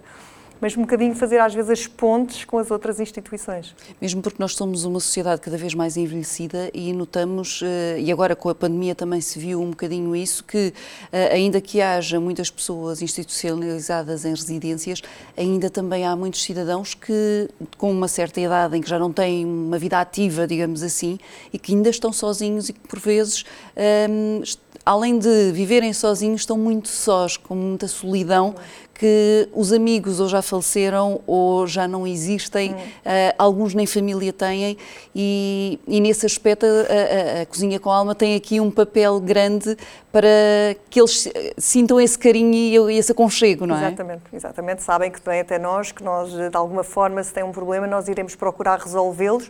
mas 0.64 0.78
um 0.78 0.84
bocadinho 0.84 1.14
fazer 1.14 1.40
às 1.40 1.54
vezes 1.54 1.70
as 1.70 1.88
pontes 1.88 2.46
com 2.46 2.58
as 2.58 2.72
outras 2.72 2.98
instituições. 2.98 3.76
Mesmo 4.00 4.22
porque 4.22 4.42
nós 4.42 4.56
somos 4.56 4.86
uma 4.86 5.02
sociedade 5.02 5.42
cada 5.42 5.58
vez 5.58 5.74
mais 5.74 5.98
envelhecida 5.98 6.72
e 6.74 6.94
notamos, 6.94 7.60
eh, 7.62 8.00
e 8.00 8.10
agora 8.10 8.34
com 8.34 8.48
a 8.48 8.56
pandemia 8.56 8.96
também 8.96 9.20
se 9.20 9.38
viu 9.38 9.62
um 9.62 9.72
bocadinho 9.72 10.16
isso, 10.16 10.42
que 10.42 10.74
eh, 11.12 11.34
ainda 11.34 11.60
que 11.60 11.82
haja 11.82 12.18
muitas 12.18 12.50
pessoas 12.50 13.02
institucionalizadas 13.02 14.24
em 14.24 14.30
residências, 14.30 15.02
ainda 15.36 15.70
também 15.70 16.06
há 16.08 16.16
muitos 16.16 16.42
cidadãos 16.42 16.94
que 16.94 17.50
com 17.78 17.92
uma 17.92 18.08
certa 18.08 18.40
idade 18.40 18.78
em 18.78 18.82
que 18.82 18.90
já 18.90 18.98
não 18.98 19.12
têm 19.12 19.46
uma 19.46 19.78
vida 19.78 20.00
ativa, 20.00 20.48
digamos 20.48 20.82
assim, 20.82 21.20
e 21.52 21.60
que 21.60 21.74
ainda 21.74 21.90
estão 21.90 22.14
sozinhos 22.14 22.70
e 22.70 22.74
que 22.74 22.88
por 22.88 23.00
vezes 23.00 23.44
ehm, 23.76 24.42
além 24.86 25.18
de 25.18 25.52
viverem 25.52 25.94
sozinhos, 25.94 26.42
estão 26.42 26.58
muito 26.58 26.90
sós, 26.90 27.38
com 27.38 27.56
muita 27.56 27.88
solidão, 27.88 28.56
que 28.94 29.50
os 29.54 29.74
amigos 29.74 30.20
ou 30.20 30.28
já 30.28 30.42
faleceram 30.42 31.20
ou 31.26 31.66
já 31.66 31.88
não 31.88 32.06
existem, 32.06 32.74
hum. 32.74 32.78
uh, 32.78 33.36
alguns 33.38 33.74
nem 33.74 33.86
família 33.88 34.32
têm, 34.32 34.78
e, 35.16 35.80
e 35.88 36.00
nesse 36.00 36.26
aspecto 36.26 36.66
a, 36.66 37.40
a, 37.40 37.42
a, 37.42 37.46
Cozinha 37.46 37.80
com 37.80 37.90
Alma 37.90 38.14
tem 38.14 38.36
aqui 38.36 38.60
um 38.60 38.70
papel 38.70 39.20
grande 39.20 39.76
para 40.12 40.30
que 40.90 41.00
eles 41.00 41.28
sintam 41.58 42.00
esse 42.00 42.18
carinho 42.18 42.90
e 42.90 42.98
esse 42.98 43.12
aconchego, 43.12 43.66
não 43.66 43.76
é? 43.76 43.88
Exatamente, 43.88 44.24
exatamente. 44.32 44.84
Sabem 44.84 45.12
que 45.12 45.20
vem 45.26 45.40
até 45.40 45.58
nós, 45.58 45.92
que 45.92 46.04
nós, 46.04 46.32
de 46.32 46.56
alguma 46.56 46.84
forma, 46.84 47.24
se 47.24 47.34
tem 47.34 47.44
um 47.44 47.52
problema, 47.52 47.88
nós 47.88 48.08
iremos 48.08 48.36
procurar 48.36 48.80
resolvê-los 48.80 49.50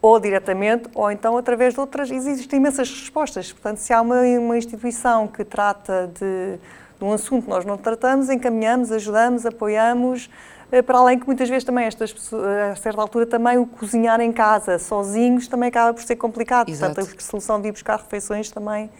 ou 0.00 0.20
diretamente, 0.20 0.88
ou 0.94 1.10
então 1.10 1.36
através 1.38 1.72
de 1.72 1.80
outras. 1.80 2.10
Existem 2.10 2.58
imensas 2.58 2.90
respostas. 2.90 3.50
Portanto, 3.52 3.78
se 3.78 3.92
há 3.92 4.02
uma, 4.02 4.20
uma 4.20 4.58
instituição 4.58 5.26
que 5.26 5.42
trata 5.44 6.10
de, 6.18 6.58
de 6.98 7.04
um 7.04 7.12
assunto 7.12 7.44
que 7.44 7.50
nós 7.50 7.64
não 7.64 7.76
tratamos, 7.76 8.28
encaminhamos, 8.30 8.92
ajudamos, 8.92 9.44
apoiamos. 9.46 10.28
Eh, 10.72 10.82
para 10.82 10.98
além 10.98 11.18
que 11.18 11.26
muitas 11.26 11.48
vezes 11.48 11.64
também 11.64 11.84
estas 11.84 12.12
pessoas, 12.12 12.44
a 12.72 12.76
certa 12.76 13.00
altura 13.00 13.26
também 13.26 13.58
o 13.58 13.66
cozinhar 13.66 14.20
em 14.20 14.32
casa 14.32 14.78
sozinhos 14.78 15.46
também 15.46 15.68
acaba 15.68 15.92
por 15.92 16.02
ser 16.02 16.16
complicado. 16.16 16.68
Exato. 16.68 16.94
Portanto, 16.94 17.16
a 17.18 17.22
solução 17.22 17.60
de 17.60 17.68
ir 17.68 17.72
buscar 17.72 17.96
refeições 17.96 18.50
também 18.50 18.90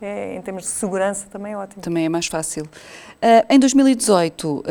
é, 0.00 0.36
em 0.36 0.42
termos 0.42 0.62
de 0.62 0.68
segurança 0.68 1.26
também 1.30 1.52
é 1.52 1.56
ótimo. 1.56 1.82
Também 1.82 2.04
é 2.04 2.08
mais 2.08 2.28
fácil. 2.28 2.62
Uh, 2.64 3.44
em 3.50 3.58
2018, 3.58 4.48
uh, 4.48 4.64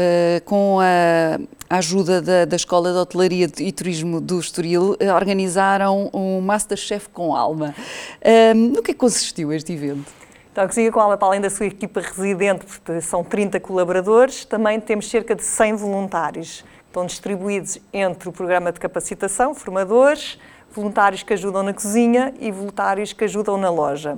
com 0.46 0.80
a, 0.80 1.38
ajuda 1.78 2.22
da, 2.22 2.46
da, 2.46 2.56
Escola 2.56 2.94
de 2.94 2.98
Hotelaria 2.98 3.50
e 3.60 3.72
Turismo 3.74 4.22
do 4.22 4.40
Estoril, 4.40 4.94
uh, 4.94 5.14
organizaram 5.14 6.10
um 6.14 6.40
Masterchef 6.40 7.10
com 7.10 7.36
alma. 7.36 7.76
no 8.56 8.82
que 8.82 8.92
é 8.92 8.94
consistiu 8.94 9.52
este 9.52 9.74
evento? 9.74 10.06
Então, 10.58 10.66
a 10.66 10.68
Cozinha 10.70 10.92
com 10.92 11.00
Alma, 11.00 11.16
para 11.16 11.28
além 11.28 11.40
da 11.40 11.52
sua 11.52 11.68
equipa 11.68 12.02
residente, 12.02 12.66
porque 12.66 13.00
são 13.00 13.24
30 13.24 13.60
colaboradores, 13.60 14.44
também 14.44 14.80
temos 14.80 15.08
cerca 15.08 15.36
de 15.36 15.44
100 15.44 15.76
voluntários. 15.76 16.66
Estão 16.88 17.06
distribuídos 17.06 17.80
entre 17.94 18.28
o 18.28 18.32
programa 18.32 18.72
de 18.72 18.80
capacitação, 18.80 19.54
formadores, 19.54 20.40
voluntários 20.72 21.22
que 21.22 21.32
ajudam 21.32 21.62
na 21.62 21.76
cozinha 21.76 22.34
e 22.40 22.52
voluntários 22.52 23.14
que 23.14 23.24
ajudam 23.26 23.56
na 23.56 23.70
loja. 23.70 24.18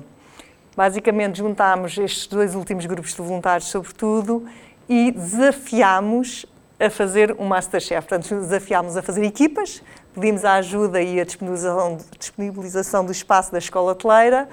Basicamente, 0.78 1.40
juntámos 1.40 1.98
estes 1.98 2.26
dois 2.26 2.56
últimos 2.56 2.86
grupos 2.86 3.14
de 3.14 3.22
voluntários, 3.22 3.68
sobretudo, 3.68 4.48
e 4.88 5.12
desafiámos 5.12 6.46
a 6.80 6.90
fazer 6.90 7.36
um 7.38 7.48
Masterchef. 7.48 8.08
Portanto, 8.08 8.34
desafiámos 8.40 8.96
a 8.96 9.02
fazer 9.02 9.26
equipas, 9.26 9.84
pedimos 10.14 10.46
a 10.46 10.54
ajuda 10.54 11.02
e 11.02 11.20
a 11.20 11.26
disponibilização, 11.26 11.98
disponibilização 12.18 13.06
do 13.06 13.12
espaço 13.12 13.52
da 13.52 13.58
escola 13.58 13.92
hoteleira 13.92 14.48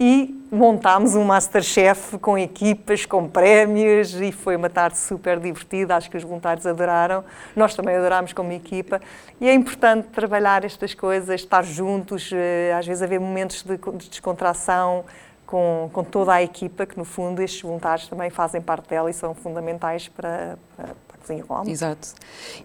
e 0.00 0.34
montámos 0.50 1.14
um 1.14 1.22
Masterchef 1.22 2.18
com 2.18 2.38
equipas, 2.38 3.04
com 3.04 3.28
prémios 3.28 4.18
e 4.18 4.32
foi 4.32 4.56
uma 4.56 4.70
tarde 4.70 4.96
super 4.96 5.38
divertida, 5.38 5.94
acho 5.94 6.10
que 6.10 6.16
os 6.16 6.22
voluntários 6.22 6.66
adoraram, 6.66 7.22
nós 7.54 7.74
também 7.74 7.94
adorámos 7.94 8.32
como 8.32 8.50
equipa. 8.50 8.98
E 9.38 9.46
é 9.46 9.52
importante 9.52 10.08
trabalhar 10.08 10.64
estas 10.64 10.94
coisas, 10.94 11.42
estar 11.42 11.62
juntos, 11.62 12.30
eh, 12.32 12.74
às 12.76 12.86
vezes 12.86 13.02
haver 13.02 13.20
momentos 13.20 13.62
de 13.62 13.76
descontração, 14.08 15.04
com, 15.50 15.90
com 15.92 16.04
toda 16.04 16.32
a 16.32 16.42
equipa, 16.42 16.86
que 16.86 16.96
no 16.96 17.04
fundo 17.04 17.42
estes 17.42 17.60
voluntários 17.60 18.08
também 18.08 18.30
fazem 18.30 18.62
parte 18.62 18.88
dela 18.88 19.10
e 19.10 19.12
são 19.12 19.34
fundamentais 19.34 20.08
para, 20.08 20.56
para, 20.76 20.94
para 21.20 21.34
a 21.36 21.38
Cozinha 21.38 21.44
com 21.44 21.54
Alma. 21.54 21.70
Exato. 21.70 22.08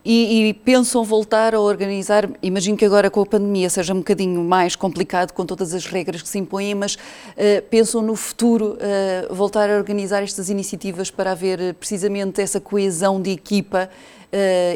E, 0.03 0.49
e, 0.49 0.53
pensam 0.53 1.03
voltar 1.03 1.53
a 1.53 1.59
organizar, 1.59 2.29
imagino 2.41 2.77
que 2.77 2.85
agora 2.85 3.09
com 3.09 3.21
a 3.21 3.25
pandemia 3.25 3.69
seja 3.69 3.93
um 3.93 3.97
bocadinho 3.97 4.43
mais 4.43 4.75
complicado 4.75 5.33
com 5.33 5.45
todas 5.45 5.73
as 5.73 5.85
regras 5.85 6.21
que 6.21 6.29
se 6.29 6.39
impõem, 6.39 6.75
mas 6.75 6.95
uh, 6.95 7.61
pensam 7.69 8.01
no 8.01 8.15
futuro 8.15 8.77
uh, 8.77 9.33
voltar 9.33 9.69
a 9.69 9.77
organizar 9.77 10.23
estas 10.23 10.49
iniciativas 10.49 11.11
para 11.11 11.31
haver 11.31 11.59
eh, 11.59 11.73
precisamente 11.73 12.41
essa 12.41 12.59
coesão 12.59 13.21
de 13.21 13.31
equipa 13.31 13.89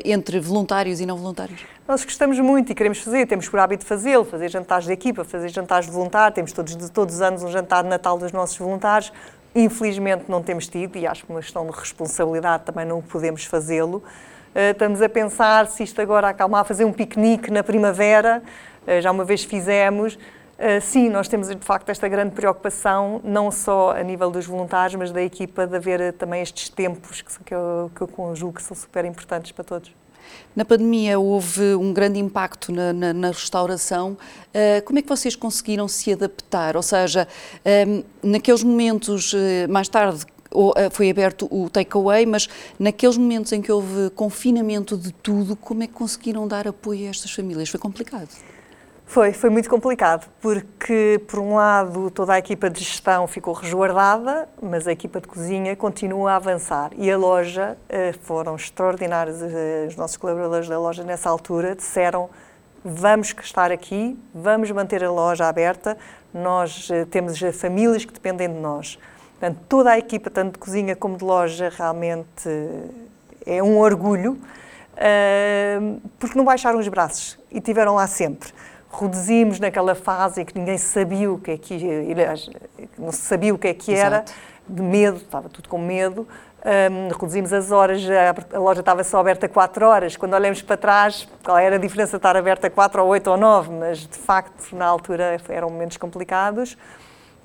entre 0.06 0.40
voluntários 0.40 1.02
e 1.02 1.06
não 1.06 1.18
voluntários? 1.18 1.60
Nós 1.86 2.06
gostamos 2.06 2.40
muito 2.40 2.72
e 2.72 2.76
queremos 2.76 3.00
fazer, 3.00 3.26
temos 3.28 3.50
por 3.50 3.60
hábito 3.60 3.86
fazê-lo, 3.86 4.24
fazer 4.24 4.48
jantares 4.48 4.86
de 4.86 4.94
equipa, 4.94 5.26
fazer 5.26 5.50
jantares 5.50 5.88
de 5.88 5.92
voluntário, 5.92 6.34
temos 6.34 6.54
todos, 6.54 6.90
todos 6.92 7.16
os 7.16 7.22
anos 7.22 7.44
um 7.44 7.52
jantar 7.52 7.84
de 7.84 7.90
Natal 7.90 8.18
dos 8.18 8.32
nossos 8.32 8.58
voluntários. 8.58 9.12
Infelizmente 9.56 10.26
não 10.28 10.44
temos 10.44 10.68
tido 10.68 10.98
e 10.98 11.08
acho 11.08 11.26
que 11.26 11.32
uma 11.32 11.42
questão 11.42 11.66
de 11.66 11.72
responsabilidade 11.72 12.64
também 12.64 12.86
não 12.86 13.02
podemos 13.02 13.46
fazê-lo. 13.46 13.98
Uh, 14.56 14.72
estamos 14.72 15.02
a 15.02 15.10
pensar 15.10 15.68
se 15.68 15.84
isto 15.84 16.02
agora 16.02 16.30
acalmar, 16.30 16.66
fazer 16.66 16.86
um 16.86 16.94
piquenique 16.94 17.52
na 17.52 17.64
primavera, 17.64 18.42
uh, 18.88 19.02
já 19.02 19.12
uma 19.12 19.24
vez 19.24 19.44
fizemos, 19.44 20.18
Uh, 20.60 20.82
sim, 20.82 21.08
nós 21.10 21.30
temos 21.30 21.48
de 21.48 21.56
facto 21.66 21.88
esta 21.88 22.06
grande 22.10 22.32
preocupação, 22.32 23.22
não 23.24 23.50
só 23.50 23.92
a 23.92 24.04
nível 24.04 24.30
dos 24.30 24.46
voluntários, 24.46 24.94
mas 24.96 25.10
da 25.10 25.22
equipa, 25.22 25.66
de 25.66 25.74
haver 25.74 26.12
também 26.12 26.42
estes 26.42 26.68
tempos 26.68 27.22
que, 27.22 27.54
eu, 27.54 27.90
que 27.96 28.02
eu 28.02 28.08
conjugo 28.10 28.56
que 28.56 28.62
são 28.62 28.76
super 28.76 29.06
importantes 29.06 29.54
para 29.54 29.64
todos. 29.64 29.99
Na 30.56 30.66
pandemia 30.66 31.20
houve 31.20 31.76
um 31.76 31.94
grande 31.94 32.20
impacto 32.20 32.72
na, 32.72 32.94
na, 32.94 33.14
na 33.14 33.28
restauração. 33.30 34.18
Uh, 34.50 34.84
como 34.86 35.00
é 35.00 35.02
que 35.02 35.08
vocês 35.08 35.36
conseguiram 35.36 35.88
se 35.88 36.12
adaptar? 36.14 36.76
Ou 36.76 36.84
seja, 36.84 37.28
um, 37.88 38.04
naqueles 38.32 38.64
momentos, 38.64 39.34
mais 39.70 39.88
tarde, 39.88 40.26
foi 40.92 41.10
aberto 41.10 41.48
o 41.52 41.70
takeaway, 41.70 42.26
mas 42.26 42.50
naqueles 42.80 43.18
momentos 43.18 43.52
em 43.52 43.62
que 43.62 43.72
houve 43.72 44.10
confinamento 44.12 44.98
de 44.98 45.12
tudo, 45.12 45.56
como 45.56 45.84
é 45.84 45.88
que 45.88 45.94
conseguiram 45.94 46.48
dar 46.48 46.68
apoio 46.68 47.08
a 47.08 47.10
estas 47.10 47.32
famílias? 47.32 47.70
Foi 47.70 47.80
complicado? 47.80 48.30
Foi, 49.10 49.34
foi 49.34 49.50
muito 49.50 49.68
complicado, 49.68 50.30
porque, 50.40 51.20
por 51.28 51.40
um 51.40 51.56
lado, 51.56 52.12
toda 52.12 52.34
a 52.34 52.38
equipa 52.38 52.70
de 52.70 52.80
gestão 52.84 53.26
ficou 53.26 53.56
resguardada, 53.56 54.48
mas 54.62 54.88
a 54.88 54.92
equipa 54.92 55.20
de 55.20 55.28
cozinha 55.28 55.76
continua 55.76 56.34
a 56.34 56.36
avançar. 56.36 56.92
E 56.96 57.10
a 57.10 57.18
loja, 57.18 57.76
eh, 57.90 58.14
foram 58.22 58.56
extraordinários, 58.56 59.42
eh, 59.42 59.88
os 59.88 59.96
nossos 59.96 60.16
colaboradores 60.16 60.70
da 60.70 60.78
loja 60.78 61.04
nessa 61.04 61.28
altura 61.28 61.76
disseram 61.76 62.30
vamos 62.86 63.34
estar 63.42 63.72
aqui, 63.72 64.16
vamos 64.32 64.70
manter 64.70 65.04
a 65.04 65.10
loja 65.10 65.48
aberta, 65.48 65.98
nós 66.32 66.88
eh, 66.92 67.04
temos 67.06 67.40
famílias 67.60 68.06
que 68.06 68.14
dependem 68.14 68.48
de 68.48 68.60
nós. 68.60 69.00
Portanto, 69.40 69.60
toda 69.68 69.90
a 69.90 69.98
equipa, 69.98 70.30
tanto 70.30 70.54
de 70.54 70.60
cozinha 70.60 70.96
como 70.96 71.18
de 71.18 71.24
loja, 71.24 71.72
realmente 71.76 72.48
é 73.44 73.64
um 73.64 73.80
orgulho, 73.80 74.38
porque 76.20 76.38
não 76.38 76.46
baixaram 76.46 76.78
os 76.78 76.88
braços 76.90 77.40
e 77.50 77.60
tiveram 77.60 77.96
lá 77.96 78.06
sempre 78.06 78.50
reduzimos 78.92 79.60
naquela 79.60 79.96
fase 79.96 80.42
em 80.42 80.46
que 80.46 80.58
ninguém 80.58 80.78
sabia 80.78 81.32
o 81.32 81.40
que 81.40 81.52
é 81.52 81.58
que 81.58 81.78
não 82.98 83.12
se 83.12 83.22
sabia 83.22 83.54
o 83.54 83.58
que 83.58 83.68
é 83.68 83.74
que 83.74 83.94
era, 83.94 84.18
Exato. 84.18 84.34
de 84.68 84.82
medo, 84.82 85.18
estava 85.18 85.50
tudo 85.50 85.70
com 85.70 85.78
medo. 85.78 86.28
Um, 86.60 87.08
reduzimos 87.08 87.54
as 87.54 87.72
horas, 87.72 88.02
a, 88.54 88.60
loja 88.60 88.82
estava 88.82 89.02
só 89.04 89.20
aberta 89.20 89.48
4 89.48 89.86
horas. 89.86 90.18
Quando 90.18 90.34
olhamos 90.34 90.62
para 90.62 90.76
trás, 90.76 91.28
qual 91.44 91.58
era 91.58 91.78
a 91.78 91.80
diferença 91.80 92.12
de 92.12 92.18
estar 92.18 92.36
aberta 92.36 92.70
4 92.70 93.02
ou 93.02 93.08
8 93.10 93.30
ou 93.30 93.38
9? 93.38 93.72
Mas, 93.72 94.00
de 94.00 94.18
facto, 94.18 94.76
na 94.76 94.86
altura 94.86 95.38
eram 95.48 95.70
momentos 95.70 95.96
complicados. 95.96 96.78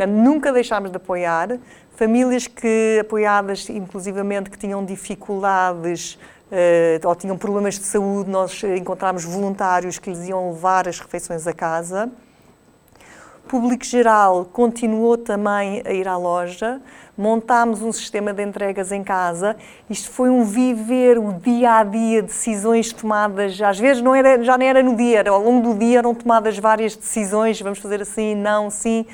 Nunca 0.08 0.52
deixámos 0.52 0.90
de 0.90 0.96
apoiar. 0.96 1.58
Famílias 1.94 2.48
que, 2.48 2.98
apoiadas, 3.00 3.68
inclusivamente, 3.68 4.50
que 4.50 4.58
tinham 4.58 4.84
dificuldades 4.84 6.18
ou 7.04 7.14
tinham 7.14 7.36
problemas 7.36 7.78
de 7.78 7.84
saúde, 7.84 8.30
nós 8.30 8.62
encontramos 8.62 9.24
voluntários 9.24 9.98
que 9.98 10.10
lhes 10.10 10.28
iam 10.28 10.52
levar 10.52 10.88
as 10.88 10.98
refeições 10.98 11.46
a 11.46 11.52
casa. 11.52 12.10
O 13.44 13.46
público 13.46 13.84
geral 13.84 14.46
continuou 14.46 15.18
também 15.18 15.82
a 15.84 15.92
ir 15.92 16.08
à 16.08 16.16
loja, 16.16 16.80
montámos 17.16 17.82
um 17.82 17.92
sistema 17.92 18.32
de 18.32 18.42
entregas 18.42 18.90
em 18.90 19.04
casa. 19.04 19.54
Isto 19.88 20.10
foi 20.10 20.30
um 20.30 20.44
viver 20.44 21.18
o 21.18 21.32
dia 21.34 21.74
a 21.74 21.84
dia, 21.84 22.22
decisões 22.22 22.90
tomadas, 22.92 23.60
às 23.60 23.78
vezes 23.78 24.02
não 24.02 24.14
era, 24.14 24.42
já 24.42 24.56
nem 24.56 24.68
era 24.68 24.82
no 24.82 24.96
dia, 24.96 25.18
era, 25.18 25.30
ao 25.30 25.42
longo 25.42 25.72
do 25.72 25.78
dia 25.78 25.98
eram 25.98 26.14
tomadas 26.14 26.58
várias 26.58 26.96
decisões, 26.96 27.60
vamos 27.60 27.78
fazer 27.78 28.00
assim, 28.00 28.34
não, 28.34 28.70
sim. 28.70 29.04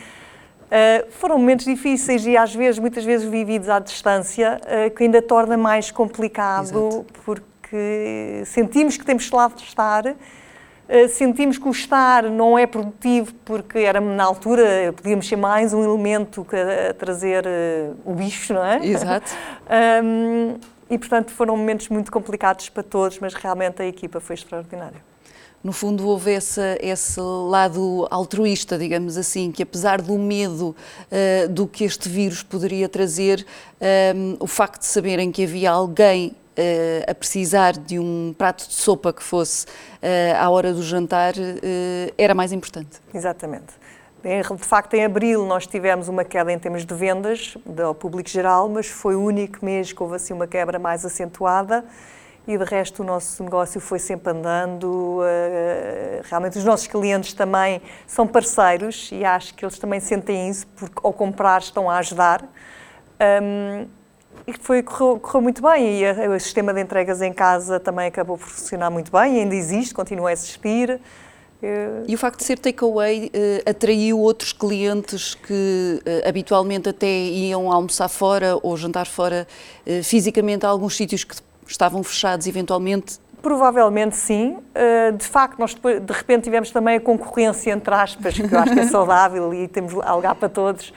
Uh, 0.71 1.11
foram 1.11 1.37
momentos 1.37 1.65
difíceis 1.65 2.25
e 2.25 2.37
às 2.37 2.55
vezes, 2.55 2.79
muitas 2.79 3.05
vezes 3.05 3.29
vividos 3.29 3.69
à 3.69 3.81
distância, 3.81 4.61
uh, 4.63 4.91
que 4.95 5.03
ainda 5.03 5.21
torna 5.21 5.57
mais 5.57 5.91
complicado, 5.91 6.69
Exato. 6.69 7.07
porque 7.25 8.43
sentimos 8.47 8.97
que 8.97 9.05
temos 9.05 9.29
lá 9.33 9.49
de 9.49 9.65
estar, 9.65 10.07
uh, 10.07 11.09
sentimos 11.09 11.59
que 11.59 11.67
o 11.67 11.73
estar 11.73 12.23
não 12.23 12.57
é 12.57 12.69
produtivo, 12.69 13.35
porque 13.45 13.81
era 13.81 14.01
na 14.01 14.23
altura, 14.23 14.95
podíamos 14.97 15.27
ser 15.27 15.35
mais 15.35 15.75
um 15.75 15.83
elemento 15.83 16.45
que 16.45 16.55
a, 16.55 16.91
a 16.91 16.95
trazer 16.95 17.45
o 18.05 18.15
bicho, 18.15 18.55
não 18.55 18.65
é? 18.65 18.87
Exato. 18.87 19.33
um, 20.05 20.55
e 20.89 20.97
portanto 20.97 21.33
foram 21.33 21.57
momentos 21.57 21.89
muito 21.89 22.13
complicados 22.13 22.69
para 22.69 22.85
todos, 22.85 23.19
mas 23.19 23.35
realmente 23.35 23.83
a 23.83 23.87
equipa 23.87 24.21
foi 24.21 24.35
extraordinária 24.35 25.10
no 25.63 25.73
fundo 25.73 26.09
houve 26.09 26.33
esse, 26.33 26.61
esse 26.81 27.21
lado 27.21 28.07
altruísta, 28.11 28.79
digamos 28.79 29.17
assim, 29.17 29.53
que 29.53 29.63
apesar 29.63 30.01
do 30.01 30.19
medo 30.19 30.75
uh, 30.75 31.49
do 31.49 31.67
que 31.67 31.85
este 31.85 32.09
vírus 32.09 32.43
poderia 32.43 32.89
trazer, 32.89 33.47
um, 33.81 34.33
eh, 34.33 34.37
o 34.41 34.47
facto 34.47 34.81
de 34.81 34.87
saberem 34.87 35.31
que 35.31 35.45
havia 35.45 35.71
alguém 35.71 36.29
uh, 36.29 37.11
a 37.11 37.15
precisar 37.15 37.73
de 37.75 37.99
um 37.99 38.35
prato 38.37 38.67
de 38.67 38.75
sopa 38.75 39.13
que 39.13 39.23
fosse 39.23 39.67
uh, 39.67 40.37
à 40.39 40.49
hora 40.49 40.73
do 40.73 40.83
jantar 40.83 41.35
era 42.17 42.35
mais 42.35 42.53
importante. 42.53 42.99
Exatamente. 43.13 43.81
De 44.23 44.67
facto, 44.67 44.95
em 44.95 45.05
abril 45.05 45.47
nós 45.47 45.67
tivemos 45.67 46.09
uma 46.09 46.25
queda 46.25 46.53
em 46.53 46.59
termos 46.59 46.85
de 46.85 46.95
vendas 46.95 47.57
ao 47.83 47.95
público 47.95 48.29
geral, 48.29 48.69
mas 48.69 48.87
foi 48.87 49.17
o 49.17 49.23
único 49.23 49.65
mês 49.65 49.93
que 49.93 50.03
houve 50.03 50.17
assim 50.17 50.35
uma 50.35 50.47
quebra 50.47 50.79
mais 50.79 51.07
acentuada 51.07 51.85
e 52.47 52.57
de 52.57 52.65
resto 52.65 53.03
o 53.03 53.07
nosso 53.07 53.43
negócio 53.43 53.81
foi 53.81 53.99
sempre 53.99 54.33
andando. 54.33 55.21
Eh, 55.25 56.23
realmente 56.25 56.59
os 56.59 56.65
nossos 56.65 56.87
clientes 56.87 57.33
também 57.33 57.81
são 58.07 58.27
parceiros 58.27 59.11
e 59.13 59.25
acho 59.25 59.55
que 59.55 59.65
eles 59.65 59.79
também 59.79 60.01
sentem 60.01 60.49
isso 60.49 60.67
porque 60.77 61.01
ao 61.03 61.13
comprar 61.13 61.61
estão 61.61 61.89
a 61.89 61.99
ajudar. 61.99 62.43
E 64.47 64.55
foi, 64.59 64.83
correu, 64.83 65.21
correu, 65.21 65.43
muito 65.43 65.63
bem 65.63 66.03
e 66.03 66.29
o 66.29 66.41
sistema 66.41 66.73
de 66.73 66.81
entregas 66.81 67.21
em 67.21 67.33
casa 67.33 67.79
também 67.79 68.07
acabou 68.07 68.39
por 68.39 68.49
funcionar 68.49 68.91
muito 68.91 69.13
bem, 69.13 69.41
ainda 69.41 69.55
existe, 69.55 69.95
continua 69.95 70.31
a 70.31 70.33
existir. 70.33 71.01
E 72.09 72.15
o 72.15 72.19
facto 72.19 72.39
de 72.39 72.45
ser 72.45 72.59
takeaway 72.59 73.27
uh, 73.27 73.71
atraiu 73.71 74.19
outros 74.19 74.53
clientes 74.53 75.35
que 75.35 76.01
uh, 76.01 76.29
habitualmente 76.29 76.89
até 76.89 77.07
iam 77.07 77.71
almoçar 77.71 78.09
fora 78.09 78.59
ou 78.63 78.75
jantar 78.79 79.07
fora 79.07 79.47
uh, 79.87 80.03
fisicamente 80.03 80.65
a 80.65 80.71
alguns 80.71 80.97
sítios 80.97 81.23
que 81.23 81.37
estavam 81.71 82.03
fechados 82.03 82.47
eventualmente? 82.47 83.19
Provavelmente 83.43 84.17
sim. 84.17 84.59
De 85.17 85.25
facto, 85.25 85.59
nós 85.59 85.75
de 85.75 86.13
repente 86.13 86.45
tivemos 86.45 86.71
também 86.71 86.97
a 86.97 87.01
concorrência, 87.01 87.73
entre 87.73 87.95
aspas, 87.95 88.35
que 88.35 88.55
eu 88.55 88.59
acho 88.59 88.75
que 88.75 88.81
é 88.81 88.87
saudável 88.87 89.55
e 89.55 89.67
temos 89.67 89.95
lugar 89.95 90.35
para 90.35 90.49
todos, 90.51 90.93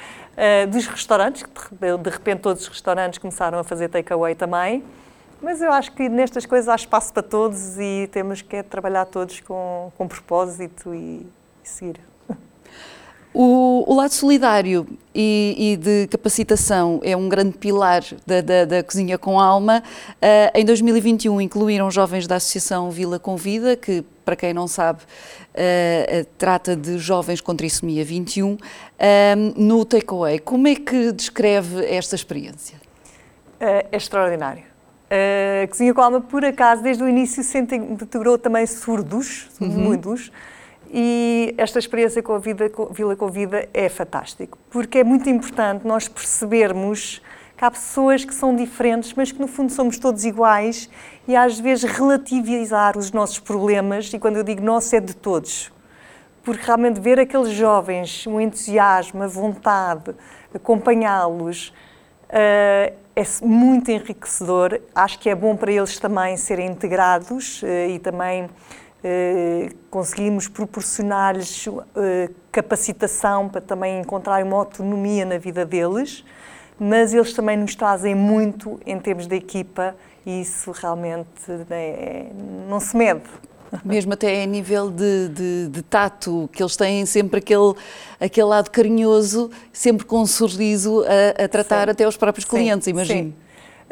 dos 0.70 0.86
restaurantes, 0.88 1.44
que 1.44 1.76
de 1.98 2.10
repente 2.10 2.42
todos 2.42 2.64
os 2.64 2.68
restaurantes 2.68 3.18
começaram 3.18 3.60
a 3.60 3.64
fazer 3.64 3.88
takeaway 3.88 4.36
também. 4.36 4.84
Mas 5.42 5.62
eu 5.62 5.72
acho 5.72 5.92
que 5.94 6.08
nestas 6.10 6.46
coisas 6.46 6.68
há 6.68 6.76
espaço 6.76 7.14
para 7.14 7.24
todos 7.24 7.78
e 7.78 8.10
temos 8.12 8.42
que 8.42 8.58
é 8.58 8.64
trabalhar 8.64 9.06
todos 9.06 9.42
com, 9.42 9.92
com 9.98 10.08
propósito 10.08 10.94
e, 10.94 11.26
e 11.64 11.70
seguir. 11.70 12.00
O, 13.34 13.92
o, 13.92 13.96
lado 13.96 14.12
solidário 14.12 14.88
e, 15.14 15.56
e, 15.58 15.78
de 15.78 16.08
capacitação 16.08 17.02
é 17.04 17.18
um 17.18 17.28
grande 17.28 17.58
pilar 17.58 18.04
da, 18.28 18.42
da, 18.42 18.66
da 18.66 18.84
Cozinha 18.84 19.18
com 19.18 19.40
Alma. 19.40 19.82
Uh, 20.22 20.58
em 20.58 20.64
2021 20.64 21.42
incluíram 21.42 21.90
jovens 21.90 22.28
da 22.28 22.36
Associação 22.36 22.92
Vila 22.92 23.18
Convida, 23.18 23.76
que, 23.76 24.04
para 24.24 24.36
quem 24.36 24.54
não 24.54 24.68
sabe, 24.68 25.00
uh, 25.02 26.28
trata 26.38 26.76
de 26.76 27.00
jovens 27.00 27.42
com 27.42 27.56
trissomia 27.56 28.06
21, 28.06 28.54
uh, 28.54 28.58
no 29.58 29.84
Takeaway. 29.84 30.38
Como 30.38 30.68
é 30.68 30.76
que 30.76 31.12
descreve 31.12 31.86
esta 31.86 32.16
experiência? 32.16 32.82
é 33.60 33.88
extraordinário 33.94 34.74
a 35.64 35.68
Cozinha 35.68 35.94
com 35.94 36.02
Alma, 36.02 36.22
por 36.22 36.44
acaso, 36.44 36.82
desde 36.82 37.04
o 37.04 37.10
início 37.10 37.44
se 37.44 37.58
integrou 37.58 38.38
também 38.38 38.66
surdos, 38.66 39.50
uhum. 39.62 39.70
E 40.96 41.56
esta 41.58 41.80
experiência 41.80 42.22
com 42.22 42.34
a 42.34 42.38
vida, 42.38 42.70
com, 42.70 42.86
Vila 42.86 43.16
Convida 43.16 43.68
é 43.74 43.90
fantástico, 43.90 44.60
porque 44.70 45.00
é 45.00 45.04
muito 45.04 45.28
importante 45.28 45.88
nós 45.88 46.08
percebermos 46.08 47.20
que 47.58 47.66
há 47.66 47.72
pessoas 47.72 48.24
que 48.24 48.34
são 48.34 48.56
diferentes, 48.56 49.12
mas 49.16 49.32
que 49.32 49.40
no 49.40 49.48
fundo 49.48 49.72
somos 49.72 49.98
todos 49.98 50.24
iguais 50.24 50.88
e 51.28 51.36
às 51.36 51.60
vezes 51.60 51.90
relativizar 51.90 52.96
os 52.96 53.12
nossos 53.12 53.40
problemas, 53.40 54.14
e 54.14 54.20
quando 54.20 54.38
eu 54.38 54.44
digo 54.44 54.62
nosso 54.62 54.96
é 54.96 55.00
de 55.00 55.16
todos, 55.16 55.72
porque 56.44 56.64
realmente 56.64 57.00
ver 57.00 57.20
aqueles 57.20 57.54
jovens, 57.54 58.28
o 58.28 58.40
entusiasmo, 58.40 59.24
a 59.24 59.28
vontade, 59.28 60.14
acompanhá-los, 60.54 61.74
uh, 62.30 62.94
é 63.16 63.24
muito 63.42 63.90
enriquecedor. 63.90 64.80
Acho 64.94 65.18
que 65.20 65.30
é 65.30 65.36
bom 65.36 65.56
para 65.56 65.72
eles 65.72 65.98
também 65.98 66.36
serem 66.36 66.68
integrados 66.68 67.64
uh, 67.64 67.90
e 67.90 67.98
também 67.98 68.50
conseguimos 69.90 70.48
proporcionar-lhes 70.48 71.68
capacitação 72.52 73.50
para 73.50 73.60
também 73.60 74.00
encontrar 74.00 74.44
uma 74.44 74.58
autonomia 74.58 75.26
na 75.26 75.38
vida 75.38 75.66
deles, 75.66 76.24
mas 76.80 77.14
eles 77.14 77.34
também 77.34 77.58
nos 77.58 77.76
trazem 77.76 78.16
muito 78.16 78.80
em 78.86 78.98
termos 79.00 79.28
de 79.28 79.36
equipa 79.36 79.96
e 80.26 80.42
isso 80.42 80.72
realmente 80.72 81.28
é, 81.70 82.28
não 82.70 82.80
se 82.80 82.96
mede. 82.96 83.24
Mesmo 83.84 84.14
até 84.14 84.44
a 84.44 84.46
nível 84.46 84.92
de, 84.92 85.30
de, 85.30 85.68
de, 85.70 85.82
tato, 85.82 86.48
que 86.54 86.62
eles 86.62 86.76
têm 86.76 87.06
sempre 87.08 87.40
aquele, 87.40 87.74
aquele 88.20 88.46
lado 88.46 88.70
carinhoso, 88.70 89.50
sempre 89.72 90.06
com 90.06 90.22
um 90.22 90.26
sorriso 90.28 91.04
a, 91.04 91.44
a 91.44 91.48
tratar 91.48 91.86
sim. 91.86 91.92
até 91.92 92.08
os 92.08 92.16
próprios 92.16 92.46
clientes, 92.46 92.86
sim, 92.86 92.92
imagino. 92.92 93.30
Sim. 93.32 93.43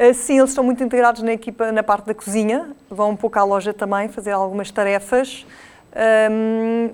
Uh, 0.02 0.14
sim, 0.14 0.38
eles 0.38 0.50
estão 0.50 0.64
muito 0.64 0.82
integrados 0.82 1.22
na 1.22 1.32
equipa, 1.32 1.70
na 1.70 1.82
parte 1.82 2.06
da 2.06 2.14
cozinha, 2.14 2.70
vão 2.90 3.10
um 3.10 3.16
pouco 3.16 3.38
à 3.38 3.44
loja 3.44 3.72
também 3.72 4.08
fazer 4.08 4.32
algumas 4.32 4.70
tarefas. 4.70 5.46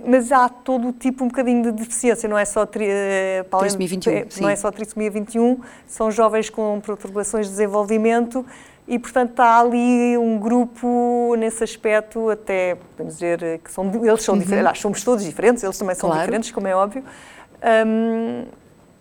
Mas 0.05 0.33
há 0.33 0.49
todo 0.49 0.89
o 0.89 0.93
tipo 0.93 1.25
um 1.25 1.29
bocadinho 1.29 1.63
de 1.63 1.73
deficiência, 1.73 2.29
não 2.29 2.37
é 2.37 2.45
só 2.45 2.67
tri, 2.67 2.89
uh, 2.89 3.59
trissomia 3.59 3.89
21, 3.89 4.13
é, 4.13 4.27
não 4.41 4.49
é 4.49 4.57
só 4.57 4.71
trissomia 4.73 5.11
21, 5.11 5.61
são 5.87 6.11
jovens 6.11 6.51
com 6.51 6.81
perturbações 6.85 7.47
de 7.47 7.53
desenvolvimento 7.53 8.45
e, 8.89 8.99
portanto, 8.99 9.31
está 9.31 9.61
ali 9.61 10.17
um 10.19 10.39
grupo 10.39 11.35
nesse 11.39 11.63
aspecto, 11.63 12.31
até 12.31 12.75
podemos 12.75 13.15
dizer 13.15 13.61
que 13.63 13.71
são, 13.71 13.85
eles 14.05 14.23
são 14.23 14.35
uhum. 14.35 14.41
diferentes, 14.41 14.81
somos 14.81 15.05
todos 15.05 15.25
diferentes, 15.25 15.63
eles 15.63 15.79
também 15.79 15.95
são 15.95 16.09
claro. 16.09 16.25
diferentes, 16.25 16.51
como 16.51 16.67
é 16.67 16.75
óbvio. 16.75 17.05
Um, 17.87 18.47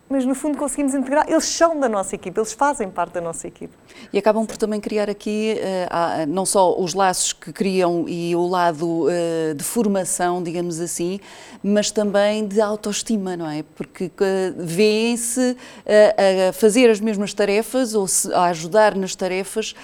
mas 0.09 0.25
no 0.25 0.33
fundo 0.33 0.57
conseguimos 0.57 0.93
integrar. 0.93 1.25
Eles 1.29 1.45
são 1.45 1.79
da 1.79 1.89
nossa 1.89 2.15
equipe, 2.15 2.39
eles 2.39 2.53
fazem 2.53 2.89
parte 2.89 3.13
da 3.13 3.21
nossa 3.21 3.47
equipe. 3.47 3.73
E 4.11 4.17
acabam 4.17 4.45
por 4.45 4.57
também 4.57 4.79
criar 4.79 5.09
aqui 5.09 5.55
uh, 5.57 6.27
não 6.27 6.45
só 6.45 6.79
os 6.79 6.93
laços 6.93 7.33
que 7.33 7.51
criam 7.51 8.05
e 8.07 8.35
o 8.35 8.47
lado 8.47 9.05
uh, 9.05 9.53
de 9.55 9.63
formação, 9.63 10.41
digamos 10.41 10.79
assim, 10.79 11.19
mas 11.61 11.91
também 11.91 12.47
de 12.47 12.61
autoestima, 12.61 13.35
não 13.35 13.49
é? 13.49 13.63
Porque 13.75 14.05
uh, 14.05 14.09
vêem-se 14.57 15.57
a 15.85 16.53
fazer 16.53 16.89
as 16.89 16.99
mesmas 16.99 17.33
tarefas 17.33 17.93
ou 17.93 18.05
a 18.33 18.45
ajudar 18.45 18.95
nas 18.95 19.15
tarefas 19.15 19.75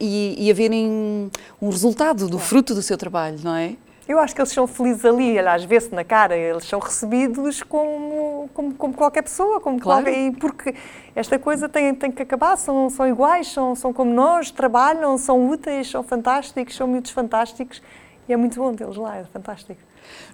e, 0.00 0.34
e 0.38 0.50
a 0.50 0.54
verem 0.54 1.30
um 1.60 1.68
resultado 1.68 2.28
do 2.28 2.38
fruto 2.38 2.74
do 2.74 2.82
seu 2.82 2.96
trabalho, 2.96 3.38
não 3.42 3.54
é? 3.54 3.76
Eu 4.06 4.18
acho 4.18 4.34
que 4.34 4.40
eles 4.40 4.52
são 4.52 4.66
felizes 4.66 5.04
ali, 5.04 5.38
às 5.38 5.64
vezes 5.64 5.90
na 5.90 6.04
cara, 6.04 6.36
eles 6.36 6.64
são 6.64 6.78
recebidos 6.78 7.62
como, 7.62 8.50
como, 8.52 8.74
como 8.74 8.94
qualquer 8.94 9.22
pessoa, 9.22 9.60
como 9.60 9.80
claro. 9.80 10.04
qualquer, 10.04 10.26
e 10.26 10.30
porque 10.30 10.74
esta 11.16 11.38
coisa 11.38 11.70
tem, 11.70 11.94
tem 11.94 12.12
que 12.12 12.22
acabar, 12.22 12.56
são, 12.56 12.90
são 12.90 13.08
iguais, 13.08 13.48
são, 13.48 13.74
são 13.74 13.94
como 13.94 14.12
nós, 14.12 14.50
trabalham, 14.50 15.16
são 15.16 15.48
úteis, 15.48 15.90
são 15.90 16.02
fantásticos, 16.02 16.76
são 16.76 16.86
miúdos 16.86 17.12
fantásticos 17.12 17.80
e 18.28 18.32
é 18.32 18.36
muito 18.36 18.56
bom 18.56 18.74
tê-los 18.74 18.96
lá, 18.96 19.16
é 19.16 19.24
fantástico. 19.24 19.80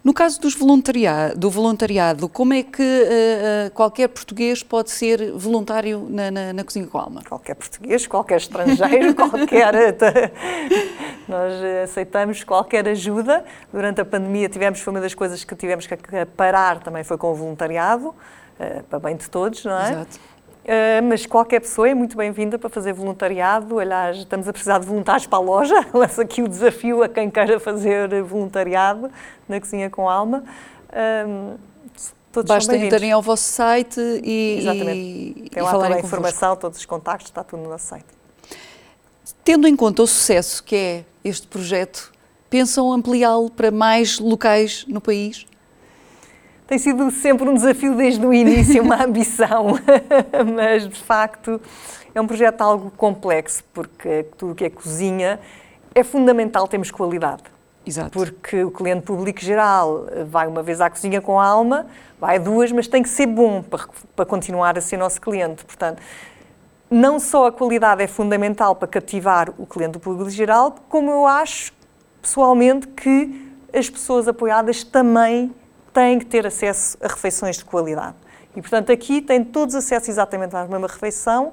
No 0.02 0.12
caso 0.12 0.40
dos 0.40 0.54
voluntariado, 0.54 1.38
do 1.38 1.50
voluntariado, 1.50 2.28
como 2.28 2.54
é 2.54 2.62
que 2.62 2.82
uh, 2.82 3.70
qualquer 3.72 4.08
português 4.08 4.62
pode 4.62 4.90
ser 4.90 5.32
voluntário 5.32 6.06
na, 6.08 6.30
na, 6.30 6.52
na, 6.52 6.64
Cozinha 6.64 6.86
com 6.86 6.98
Alma? 6.98 7.22
Qualquer 7.28 7.54
português, 7.54 8.06
qualquer 8.06 8.38
estrangeiro, 8.38 9.14
qualquer. 9.14 9.92
Nós 11.30 11.52
aceitamos 11.84 12.42
qualquer 12.42 12.88
ajuda. 12.88 13.44
Durante 13.72 14.00
a 14.00 14.04
pandemia 14.04 14.48
tivemos, 14.48 14.80
foi 14.80 14.92
uma 14.92 15.00
das 15.00 15.14
coisas 15.14 15.44
que 15.44 15.54
tivemos 15.54 15.86
que 15.86 15.96
parar 16.36 16.80
também 16.80 17.04
foi 17.04 17.16
com 17.16 17.30
o 17.30 17.34
voluntariado, 17.34 18.08
uh, 18.08 18.82
para 18.90 18.98
bem 18.98 19.16
de 19.16 19.30
todos, 19.30 19.64
não 19.64 19.78
é? 19.78 19.92
Exato. 19.92 20.20
Uh, 20.60 21.02
mas 21.08 21.24
qualquer 21.24 21.60
pessoa 21.60 21.88
é 21.88 21.94
muito 21.94 22.16
bem-vinda 22.16 22.58
para 22.58 22.68
fazer 22.68 22.92
voluntariado. 22.92 23.78
Aliás, 23.78 24.18
estamos 24.18 24.48
a 24.48 24.52
precisar 24.52 24.78
de 24.80 24.86
voluntários 24.86 25.26
para 25.26 25.38
a 25.38 25.42
loja. 25.42 25.86
Lanço 25.94 26.20
aqui 26.20 26.42
o 26.42 26.48
desafio 26.48 27.02
a 27.02 27.08
quem 27.08 27.30
queira 27.30 27.60
fazer 27.60 28.22
voluntariado 28.22 29.10
na 29.48 29.60
Cozinha 29.60 29.88
com 29.88 30.10
Alma. 30.10 30.42
Uh, 30.88 31.56
todos 32.32 32.48
Basta 32.48 32.76
entrarem 32.76 33.12
ao 33.12 33.22
vosso 33.22 33.44
site 33.44 34.00
e, 34.22 34.58
Exatamente. 34.60 34.98
e, 34.98 35.50
Tem 35.50 35.62
lá 35.62 35.70
toda 35.70 35.94
a 35.94 36.00
informação, 36.00 36.56
todos 36.56 36.78
os 36.78 36.86
contactos, 36.86 37.28
está 37.28 37.44
tudo 37.44 37.62
no 37.62 37.70
nosso 37.70 37.86
site. 37.86 38.06
Tendo 39.44 39.66
em 39.66 39.74
conta 39.74 40.02
o 40.02 40.06
sucesso 40.06 40.62
que 40.62 40.76
é 40.76 41.04
este 41.24 41.46
projeto, 41.46 42.12
pensam 42.48 42.92
ampliá-lo 42.92 43.50
para 43.50 43.70
mais 43.70 44.18
locais 44.18 44.84
no 44.88 45.00
país? 45.00 45.46
tem 46.70 46.78
sido 46.78 47.10
sempre 47.10 47.48
um 47.48 47.54
desafio 47.54 47.96
desde 47.96 48.24
o 48.24 48.32
início, 48.32 48.80
uma 48.80 49.02
ambição, 49.02 49.76
mas 50.54 50.88
de 50.88 51.02
facto 51.02 51.60
é 52.14 52.20
um 52.20 52.28
projeto 52.28 52.60
algo 52.60 52.92
complexo, 52.92 53.64
porque 53.74 54.24
tudo 54.38 54.52
o 54.52 54.54
que 54.54 54.66
é 54.66 54.70
cozinha 54.70 55.40
é 55.92 56.04
fundamental 56.04 56.68
termos 56.68 56.92
qualidade. 56.92 57.42
Exato. 57.84 58.10
Porque 58.10 58.62
o 58.62 58.70
cliente 58.70 59.02
público 59.02 59.40
geral 59.40 60.06
vai 60.28 60.46
uma 60.46 60.62
vez 60.62 60.80
à 60.80 60.88
cozinha 60.88 61.20
com 61.20 61.40
alma, 61.40 61.86
vai 62.20 62.38
duas, 62.38 62.70
mas 62.70 62.86
tem 62.86 63.02
que 63.02 63.08
ser 63.08 63.26
bom 63.26 63.62
para, 63.62 63.88
para 64.14 64.24
continuar 64.24 64.78
a 64.78 64.80
ser 64.80 64.96
nosso 64.96 65.20
cliente. 65.20 65.64
Portanto, 65.64 66.00
não 66.90 67.20
só 67.20 67.46
a 67.46 67.52
qualidade 67.52 68.02
é 68.02 68.08
fundamental 68.08 68.74
para 68.74 68.88
cativar 68.88 69.54
o 69.56 69.64
cliente 69.64 69.98
público 70.00 70.28
geral, 70.28 70.74
como 70.88 71.10
eu 71.10 71.24
acho 71.24 71.72
pessoalmente 72.20 72.88
que 72.88 73.48
as 73.72 73.88
pessoas 73.88 74.26
apoiadas 74.26 74.82
também 74.82 75.54
têm 75.92 76.18
que 76.18 76.26
ter 76.26 76.44
acesso 76.44 76.98
a 77.00 77.06
refeições 77.06 77.58
de 77.58 77.64
qualidade. 77.64 78.16
E, 78.56 78.60
portanto, 78.60 78.90
aqui 78.90 79.22
têm 79.22 79.44
todos 79.44 79.76
acesso 79.76 80.10
exatamente 80.10 80.56
à 80.56 80.66
mesma 80.66 80.88
refeição, 80.88 81.52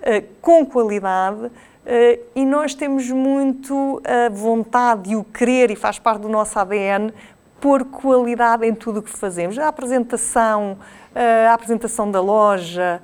eh, 0.00 0.22
com 0.40 0.64
qualidade, 0.64 1.50
eh, 1.84 2.20
e 2.36 2.46
nós 2.46 2.74
temos 2.74 3.10
muito 3.10 4.00
a 4.04 4.28
vontade 4.28 5.10
e 5.10 5.16
o 5.16 5.24
querer, 5.24 5.72
e 5.72 5.76
faz 5.76 5.98
parte 5.98 6.20
do 6.20 6.28
nosso 6.28 6.56
ADN, 6.56 7.12
pôr 7.60 7.84
qualidade 7.84 8.64
em 8.64 8.72
tudo 8.72 9.00
o 9.00 9.02
que 9.02 9.10
fazemos. 9.10 9.58
A 9.58 9.66
apresentação, 9.66 10.78
a 11.12 11.52
apresentação 11.52 12.08
da 12.08 12.20
loja, 12.20 13.02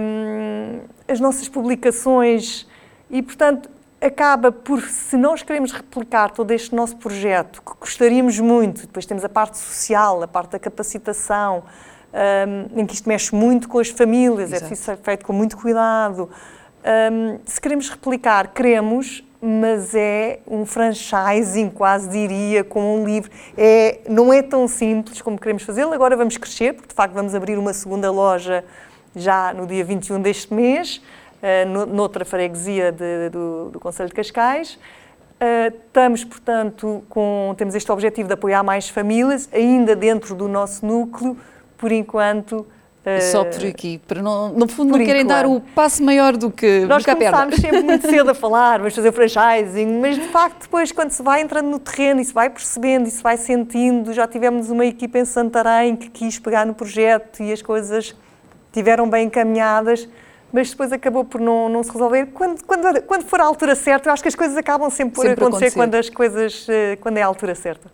hum, 0.00 0.80
as 1.06 1.20
nossas 1.20 1.48
publicações 1.48 2.66
e, 3.10 3.22
portanto, 3.22 3.70
acaba 4.00 4.52
por, 4.52 4.82
se 4.82 5.16
nós 5.16 5.42
queremos 5.42 5.72
replicar 5.72 6.30
todo 6.30 6.50
este 6.52 6.74
nosso 6.74 6.96
projeto, 6.96 7.62
que 7.62 7.72
gostaríamos 7.80 8.38
muito, 8.38 8.82
depois 8.82 9.04
temos 9.06 9.24
a 9.24 9.28
parte 9.28 9.58
social, 9.58 10.22
a 10.22 10.28
parte 10.28 10.52
da 10.52 10.58
capacitação, 10.58 11.64
um, 12.12 12.80
em 12.80 12.86
que 12.86 12.94
isto 12.94 13.08
mexe 13.08 13.34
muito 13.34 13.68
com 13.68 13.78
as 13.78 13.88
famílias, 13.88 14.52
é 14.52 14.56
Exato. 14.56 14.64
é 14.64 14.68
preciso 14.68 14.82
ser 14.82 14.96
feito 14.98 15.26
com 15.26 15.32
muito 15.32 15.56
cuidado. 15.56 16.30
Um, 17.12 17.38
se 17.44 17.60
queremos 17.60 17.88
replicar, 17.90 18.52
queremos, 18.52 19.24
mas 19.40 19.94
é 19.94 20.40
um 20.46 20.64
franchising, 20.64 21.70
quase 21.70 22.08
diria, 22.08 22.64
com 22.64 23.00
um 23.00 23.04
livro. 23.04 23.30
É, 23.56 24.00
não 24.08 24.32
é 24.32 24.42
tão 24.42 24.66
simples 24.66 25.20
como 25.20 25.38
queremos 25.38 25.62
fazê-lo. 25.64 25.92
Agora 25.92 26.16
vamos 26.16 26.36
crescer, 26.36 26.74
porque 26.74 26.88
de 26.88 26.94
facto 26.94 27.14
vamos 27.14 27.34
abrir 27.34 27.58
uma 27.58 27.72
segunda 27.72 28.10
loja 28.10 28.64
já 29.20 29.52
no 29.52 29.66
dia 29.66 29.84
21 29.84 30.20
deste 30.20 30.52
mês, 30.52 31.02
uh, 31.42 31.86
noutra 31.86 32.24
freguesia 32.24 32.92
de, 32.92 33.30
do, 33.30 33.70
do 33.70 33.80
Conselho 33.80 34.08
de 34.08 34.14
Cascais. 34.14 34.74
Uh, 34.74 35.74
estamos, 35.86 36.24
portanto, 36.24 37.02
com, 37.08 37.54
temos 37.56 37.74
este 37.74 37.90
objetivo 37.92 38.26
de 38.26 38.34
apoiar 38.34 38.62
mais 38.62 38.88
famílias, 38.88 39.48
ainda 39.52 39.94
dentro 39.94 40.34
do 40.34 40.48
nosso 40.48 40.84
núcleo, 40.84 41.36
por 41.76 41.92
enquanto 41.92 42.66
só 43.20 43.44
por 43.44 43.64
aqui, 43.64 44.00
para 44.06 44.20
não, 44.20 44.50
no 44.50 44.68
fundo 44.68 44.96
não 44.96 45.04
querem 45.04 45.24
dar 45.24 45.46
o 45.46 45.60
passo 45.60 46.02
maior 46.02 46.36
do 46.36 46.50
que 46.50 46.80
Nós 46.80 47.04
começámos 47.04 47.56
sempre 47.56 47.82
muito 47.82 48.04
cedo 48.08 48.30
a 48.30 48.34
falar, 48.34 48.78
vamos 48.78 48.94
fazer 48.94 49.12
franchising, 49.12 49.98
mas 50.00 50.16
de 50.16 50.28
facto 50.28 50.62
depois 50.62 50.92
quando 50.92 51.10
se 51.10 51.22
vai 51.22 51.40
entrando 51.40 51.68
no 51.68 51.78
terreno 51.78 52.20
e 52.20 52.24
se 52.24 52.34
vai 52.34 52.50
percebendo 52.50 53.08
e 53.08 53.10
se 53.10 53.22
vai 53.22 53.36
sentindo, 53.36 54.12
já 54.12 54.26
tivemos 54.26 54.68
uma 54.68 54.84
equipa 54.84 55.18
em 55.18 55.24
Santarém 55.24 55.96
que 55.96 56.10
quis 56.10 56.38
pegar 56.38 56.66
no 56.66 56.74
projeto 56.74 57.42
e 57.42 57.52
as 57.52 57.62
coisas 57.62 58.14
tiveram 58.78 59.08
bem 59.08 59.26
encaminhadas, 59.26 60.08
mas 60.52 60.70
depois 60.70 60.92
acabou 60.92 61.24
por 61.24 61.40
não, 61.40 61.68
não 61.68 61.82
se 61.82 61.90
resolver. 61.90 62.26
Quando, 62.26 62.64
quando, 62.64 63.02
quando 63.02 63.24
for 63.24 63.40
a 63.40 63.44
altura 63.44 63.74
certa, 63.74 64.08
eu 64.08 64.12
acho 64.12 64.22
que 64.22 64.28
as 64.28 64.34
coisas 64.34 64.56
acabam 64.56 64.88
sempre 64.90 65.14
por 65.14 65.22
sempre 65.26 65.44
acontecer, 65.44 65.66
acontecer, 65.66 65.78
quando 65.78 65.94
as 65.94 66.10
coisas, 66.10 66.66
eh, 66.68 66.96
quando 66.96 67.18
é 67.18 67.22
a 67.22 67.26
altura 67.26 67.54
certa. 67.54 67.90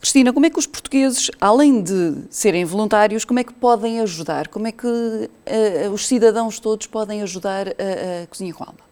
Cristina, 0.00 0.32
como 0.32 0.46
é 0.46 0.50
que 0.50 0.58
os 0.58 0.66
portugueses, 0.66 1.30
além 1.40 1.80
de 1.82 2.24
serem 2.28 2.64
voluntários, 2.64 3.24
como 3.24 3.38
é 3.38 3.44
que 3.44 3.52
podem 3.52 4.00
ajudar? 4.00 4.48
Como 4.48 4.66
é 4.66 4.72
que 4.72 4.86
uh, 4.86 5.90
os 5.92 6.08
cidadãos 6.08 6.58
todos 6.58 6.88
podem 6.88 7.22
ajudar 7.22 7.68
a, 7.68 8.22
a 8.22 8.26
Cozinha 8.26 8.52
com 8.52 8.64
Alma? 8.64 8.91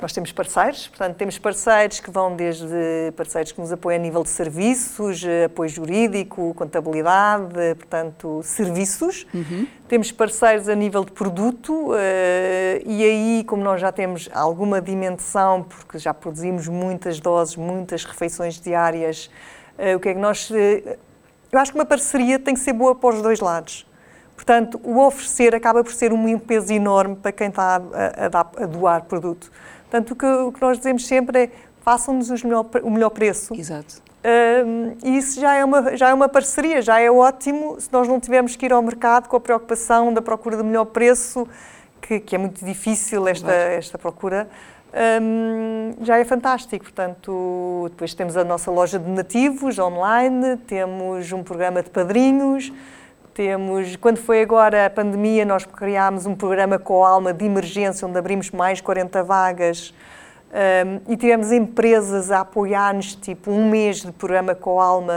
Nós 0.00 0.12
temos 0.12 0.30
parceiros, 0.30 0.88
portanto, 0.88 1.16
temos 1.16 1.38
parceiros 1.38 1.98
que 2.00 2.10
vão 2.10 2.36
desde 2.36 3.12
parceiros 3.16 3.52
que 3.52 3.60
nos 3.60 3.72
apoiam 3.72 3.98
a 3.98 4.02
nível 4.02 4.22
de 4.22 4.28
serviços, 4.28 5.24
eh, 5.24 5.44
apoio 5.46 5.68
jurídico, 5.68 6.54
contabilidade, 6.54 7.74
portanto, 7.76 8.40
serviços. 8.44 9.26
Uhum. 9.34 9.66
Temos 9.88 10.12
parceiros 10.12 10.68
a 10.68 10.74
nível 10.74 11.04
de 11.04 11.10
produto 11.10 11.90
eh, 11.96 12.80
e 12.86 13.02
aí, 13.02 13.44
como 13.44 13.62
nós 13.62 13.80
já 13.80 13.90
temos 13.90 14.28
alguma 14.32 14.80
dimensão, 14.80 15.64
porque 15.64 15.98
já 15.98 16.14
produzimos 16.14 16.68
muitas 16.68 17.18
doses, 17.18 17.56
muitas 17.56 18.04
refeições 18.04 18.60
diárias 18.60 19.28
Uh, 19.78 19.96
o 19.96 20.00
que 20.00 20.08
é 20.08 20.14
que 20.14 20.20
nós. 20.20 20.50
Eu 20.50 21.58
acho 21.58 21.70
que 21.70 21.78
uma 21.78 21.86
parceria 21.86 22.38
tem 22.38 22.52
que 22.52 22.60
ser 22.60 22.72
boa 22.72 22.96
para 22.96 23.14
os 23.14 23.22
dois 23.22 23.38
lados. 23.38 23.86
Portanto, 24.34 24.80
o 24.84 24.98
oferecer 24.98 25.54
acaba 25.54 25.82
por 25.82 25.92
ser 25.92 26.12
um 26.12 26.38
peso 26.38 26.72
enorme 26.72 27.16
para 27.16 27.32
quem 27.32 27.48
está 27.48 27.76
a, 27.76 28.38
a, 28.38 28.64
a 28.64 28.66
doar 28.66 29.04
produto. 29.04 29.50
Portanto, 29.90 30.10
o 30.10 30.16
que, 30.16 30.26
o 30.26 30.52
que, 30.52 30.60
nós 30.60 30.76
dizemos 30.76 31.06
sempre 31.06 31.44
é 31.44 31.50
façam-nos 31.80 32.28
o 32.30 32.90
melhor 32.90 33.10
preço. 33.10 33.54
Exato. 33.54 34.02
E 35.02 35.16
isso 35.16 35.40
já 35.40 35.54
é, 35.54 35.64
uma, 35.64 35.96
já 35.96 36.10
é 36.10 36.14
uma 36.14 36.28
parceria, 36.28 36.82
já 36.82 37.00
é 37.00 37.10
ótimo 37.10 37.80
se 37.80 37.88
nós 37.90 38.06
não 38.06 38.20
tivermos 38.20 38.56
que 38.56 38.66
ir 38.66 38.72
ao 38.72 38.82
mercado 38.82 39.28
com 39.28 39.36
a 39.36 39.40
preocupação 39.40 40.12
da 40.12 40.20
procura 40.20 40.56
do 40.56 40.64
melhor 40.64 40.84
preço, 40.86 41.48
que, 42.02 42.20
que 42.20 42.34
é 42.34 42.38
muito 42.38 42.62
difícil 42.62 43.26
esta, 43.26 43.50
esta 43.50 43.96
procura 43.96 44.48
um, 45.22 45.94
já 46.02 46.18
é 46.18 46.24
fantástico. 46.24 46.84
Portanto, 46.84 47.86
depois 47.90 48.14
temos 48.14 48.36
a 48.36 48.44
nossa 48.44 48.70
loja 48.70 48.98
de 48.98 49.08
nativos 49.08 49.78
online, 49.78 50.56
temos 50.66 51.32
um 51.32 51.42
programa 51.42 51.82
de 51.82 51.90
padrinhos, 51.90 52.72
temos, 53.38 53.94
quando 53.94 54.16
foi 54.16 54.42
agora 54.42 54.86
a 54.86 54.90
pandemia, 54.90 55.44
nós 55.44 55.64
criámos 55.64 56.26
um 56.26 56.34
programa 56.34 56.76
com 56.76 57.04
a 57.04 57.08
alma 57.08 57.32
de 57.32 57.44
emergência, 57.44 58.04
onde 58.04 58.18
abrimos 58.18 58.50
mais 58.50 58.80
40 58.80 59.22
vagas 59.22 59.94
um, 60.50 61.12
e 61.12 61.16
tivemos 61.16 61.52
empresas 61.52 62.32
a 62.32 62.40
apoiar-nos, 62.40 63.14
tipo 63.14 63.52
um 63.52 63.70
mês 63.70 64.02
de 64.02 64.10
programa 64.10 64.56
com 64.56 64.80
a 64.80 64.84
alma, 64.84 65.12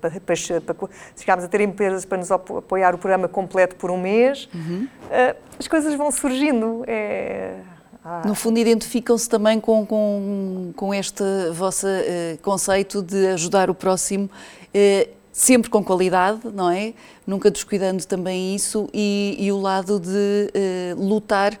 para, 0.00 0.12
para, 0.12 0.20
para, 0.20 0.34
chegámos 0.34 1.44
a 1.44 1.48
ter 1.48 1.60
empresas 1.60 2.06
para 2.06 2.16
nos 2.16 2.32
apoiar 2.32 2.94
o 2.94 2.98
programa 2.98 3.28
completo 3.28 3.76
por 3.76 3.90
um 3.90 4.00
mês. 4.00 4.48
Uhum. 4.54 4.88
Uh, 5.04 5.36
as 5.58 5.68
coisas 5.68 5.94
vão 5.94 6.10
surgindo. 6.10 6.84
É, 6.86 7.56
ah. 8.02 8.22
No 8.24 8.34
fundo, 8.34 8.58
identificam-se 8.58 9.28
também 9.28 9.60
com, 9.60 9.84
com, 9.84 10.72
com 10.74 10.94
este 10.94 11.22
vosso 11.52 11.86
uh, 11.86 12.38
conceito 12.40 13.02
de 13.02 13.26
ajudar 13.26 13.68
o 13.68 13.74
próximo, 13.74 14.24
uh, 14.24 15.21
sempre 15.32 15.70
com 15.70 15.82
qualidade, 15.82 16.40
não 16.52 16.70
é? 16.70 16.94
Nunca 17.26 17.50
descuidando 17.50 18.06
também 18.06 18.54
isso 18.54 18.88
e, 18.92 19.36
e 19.38 19.50
o 19.50 19.58
lado 19.58 19.98
de 19.98 20.10
uh, 20.10 21.02
lutar 21.02 21.58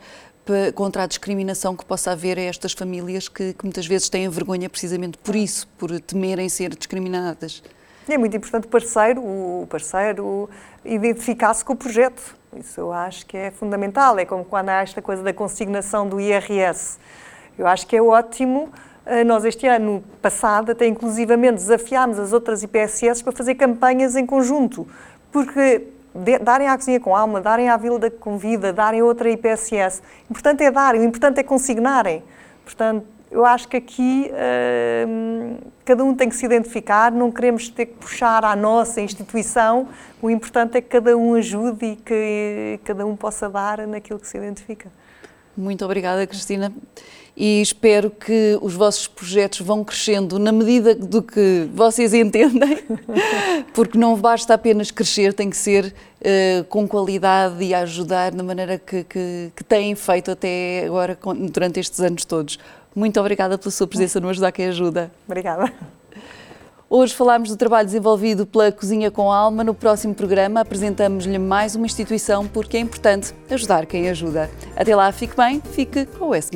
contra 0.74 1.04
a 1.04 1.06
discriminação 1.06 1.76
que 1.76 1.84
possa 1.84 2.10
haver 2.10 2.36
a 2.38 2.42
estas 2.42 2.72
famílias 2.72 3.28
que, 3.28 3.54
que, 3.54 3.64
muitas 3.64 3.86
vezes 3.86 4.08
têm 4.08 4.28
vergonha 4.28 4.68
precisamente 4.68 5.16
por 5.18 5.36
isso, 5.36 5.68
por 5.78 5.98
temerem 6.00 6.48
ser 6.48 6.74
discriminadas. 6.74 7.62
É 8.08 8.18
muito 8.18 8.36
importante 8.36 8.66
o 8.66 8.68
parceiro, 8.68 9.22
o 9.22 9.66
parceiro 9.70 10.50
identificar-se 10.84 11.64
com 11.64 11.72
o 11.72 11.76
projeto 11.76 12.42
isso 12.56 12.80
eu 12.80 12.92
acho 12.92 13.24
que 13.24 13.36
é 13.36 13.50
fundamental. 13.50 14.18
É 14.18 14.26
como 14.26 14.44
quando 14.44 14.68
há 14.68 14.82
esta 14.82 15.00
coisa 15.00 15.22
da 15.22 15.32
consignação 15.32 16.06
do 16.06 16.20
IRS. 16.20 16.98
Eu 17.58 17.66
acho 17.66 17.86
que 17.86 17.96
é 17.96 18.02
ótimo. 18.02 18.70
Eh, 19.04 19.24
nós, 19.24 19.44
este 19.44 19.66
ano 19.66 20.02
passado, 20.20 20.72
até 20.72 20.86
inclusivamente 20.86 21.54
desafiámos 21.54 22.18
as 22.18 22.32
outras 22.32 22.62
IPSS 22.62 23.22
para 23.22 23.32
fazer 23.32 23.54
campanhas 23.56 24.16
em 24.16 24.24
conjunto, 24.24 24.86
porque 25.30 25.88
darem 26.42 26.68
à 26.68 26.76
Cozinha 26.76 27.00
com 27.00 27.16
Alma, 27.16 27.40
darem 27.40 27.68
à 27.68 27.76
Vila 27.76 27.98
da 27.98 28.10
Convida, 28.10 28.72
darem 28.72 29.02
outra 29.02 29.30
IPSS. 29.30 30.02
O 30.28 30.32
importante 30.32 30.62
é 30.62 30.70
darem, 30.70 31.00
o 31.00 31.04
importante 31.04 31.40
é 31.40 31.42
consignarem. 31.42 32.22
Portanto, 32.64 33.06
eu 33.30 33.46
acho 33.46 33.66
que 33.66 33.78
aqui 33.78 34.30
uh, 34.30 35.56
cada 35.86 36.04
um 36.04 36.14
tem 36.14 36.28
que 36.28 36.36
se 36.36 36.44
identificar, 36.44 37.10
não 37.10 37.32
queremos 37.32 37.68
ter 37.70 37.86
que 37.86 37.94
puxar 37.94 38.44
à 38.44 38.54
nossa 38.54 39.00
instituição, 39.00 39.88
o 40.20 40.30
importante 40.30 40.76
é 40.76 40.80
que 40.82 40.88
cada 40.88 41.16
um 41.16 41.34
ajude 41.34 41.86
e 41.86 41.96
que 41.96 42.78
cada 42.84 43.06
um 43.06 43.16
possa 43.16 43.48
dar 43.48 43.86
naquilo 43.86 44.20
que 44.20 44.28
se 44.28 44.36
identifica. 44.36 44.90
Muito 45.56 45.82
obrigada, 45.84 46.26
Cristina. 46.26 46.72
E 47.36 47.62
espero 47.62 48.10
que 48.10 48.58
os 48.60 48.74
vossos 48.74 49.08
projetos 49.08 49.60
vão 49.60 49.82
crescendo 49.82 50.38
na 50.38 50.52
medida 50.52 50.94
do 50.94 51.22
que 51.22 51.66
vocês 51.74 52.12
entendem, 52.14 52.78
porque 53.72 53.96
não 53.96 54.16
basta 54.16 54.52
apenas 54.54 54.90
crescer, 54.90 55.32
tem 55.32 55.48
que 55.48 55.56
ser 55.56 55.94
uh, 56.20 56.64
com 56.64 56.86
qualidade 56.86 57.64
e 57.64 57.72
ajudar 57.72 58.32
da 58.32 58.42
maneira 58.42 58.78
que, 58.78 59.04
que, 59.04 59.50
que 59.56 59.64
têm 59.64 59.94
feito 59.94 60.30
até 60.30 60.84
agora, 60.84 61.18
durante 61.50 61.80
estes 61.80 62.00
anos 62.00 62.24
todos. 62.24 62.58
Muito 62.94 63.18
obrigada 63.18 63.56
pela 63.56 63.70
sua 63.70 63.86
presença 63.86 64.20
no 64.20 64.28
Ajudar 64.28 64.52
Quem 64.52 64.66
Ajuda. 64.66 65.10
Obrigada. 65.26 65.72
Hoje 66.94 67.14
falámos 67.14 67.48
do 67.48 67.56
trabalho 67.56 67.86
desenvolvido 67.86 68.44
pela 68.44 68.70
Cozinha 68.70 69.10
com 69.10 69.32
Alma. 69.32 69.64
No 69.64 69.72
próximo 69.72 70.14
programa 70.14 70.60
apresentamos-lhe 70.60 71.38
mais 71.38 71.74
uma 71.74 71.86
instituição 71.86 72.46
porque 72.46 72.76
é 72.76 72.80
importante 72.80 73.32
ajudar 73.48 73.86
quem 73.86 74.10
ajuda. 74.10 74.50
Até 74.76 74.94
lá, 74.94 75.10
fique 75.10 75.34
bem, 75.34 75.62
fique 75.72 76.04
com 76.04 76.26
o 76.26 76.34
S. 76.34 76.50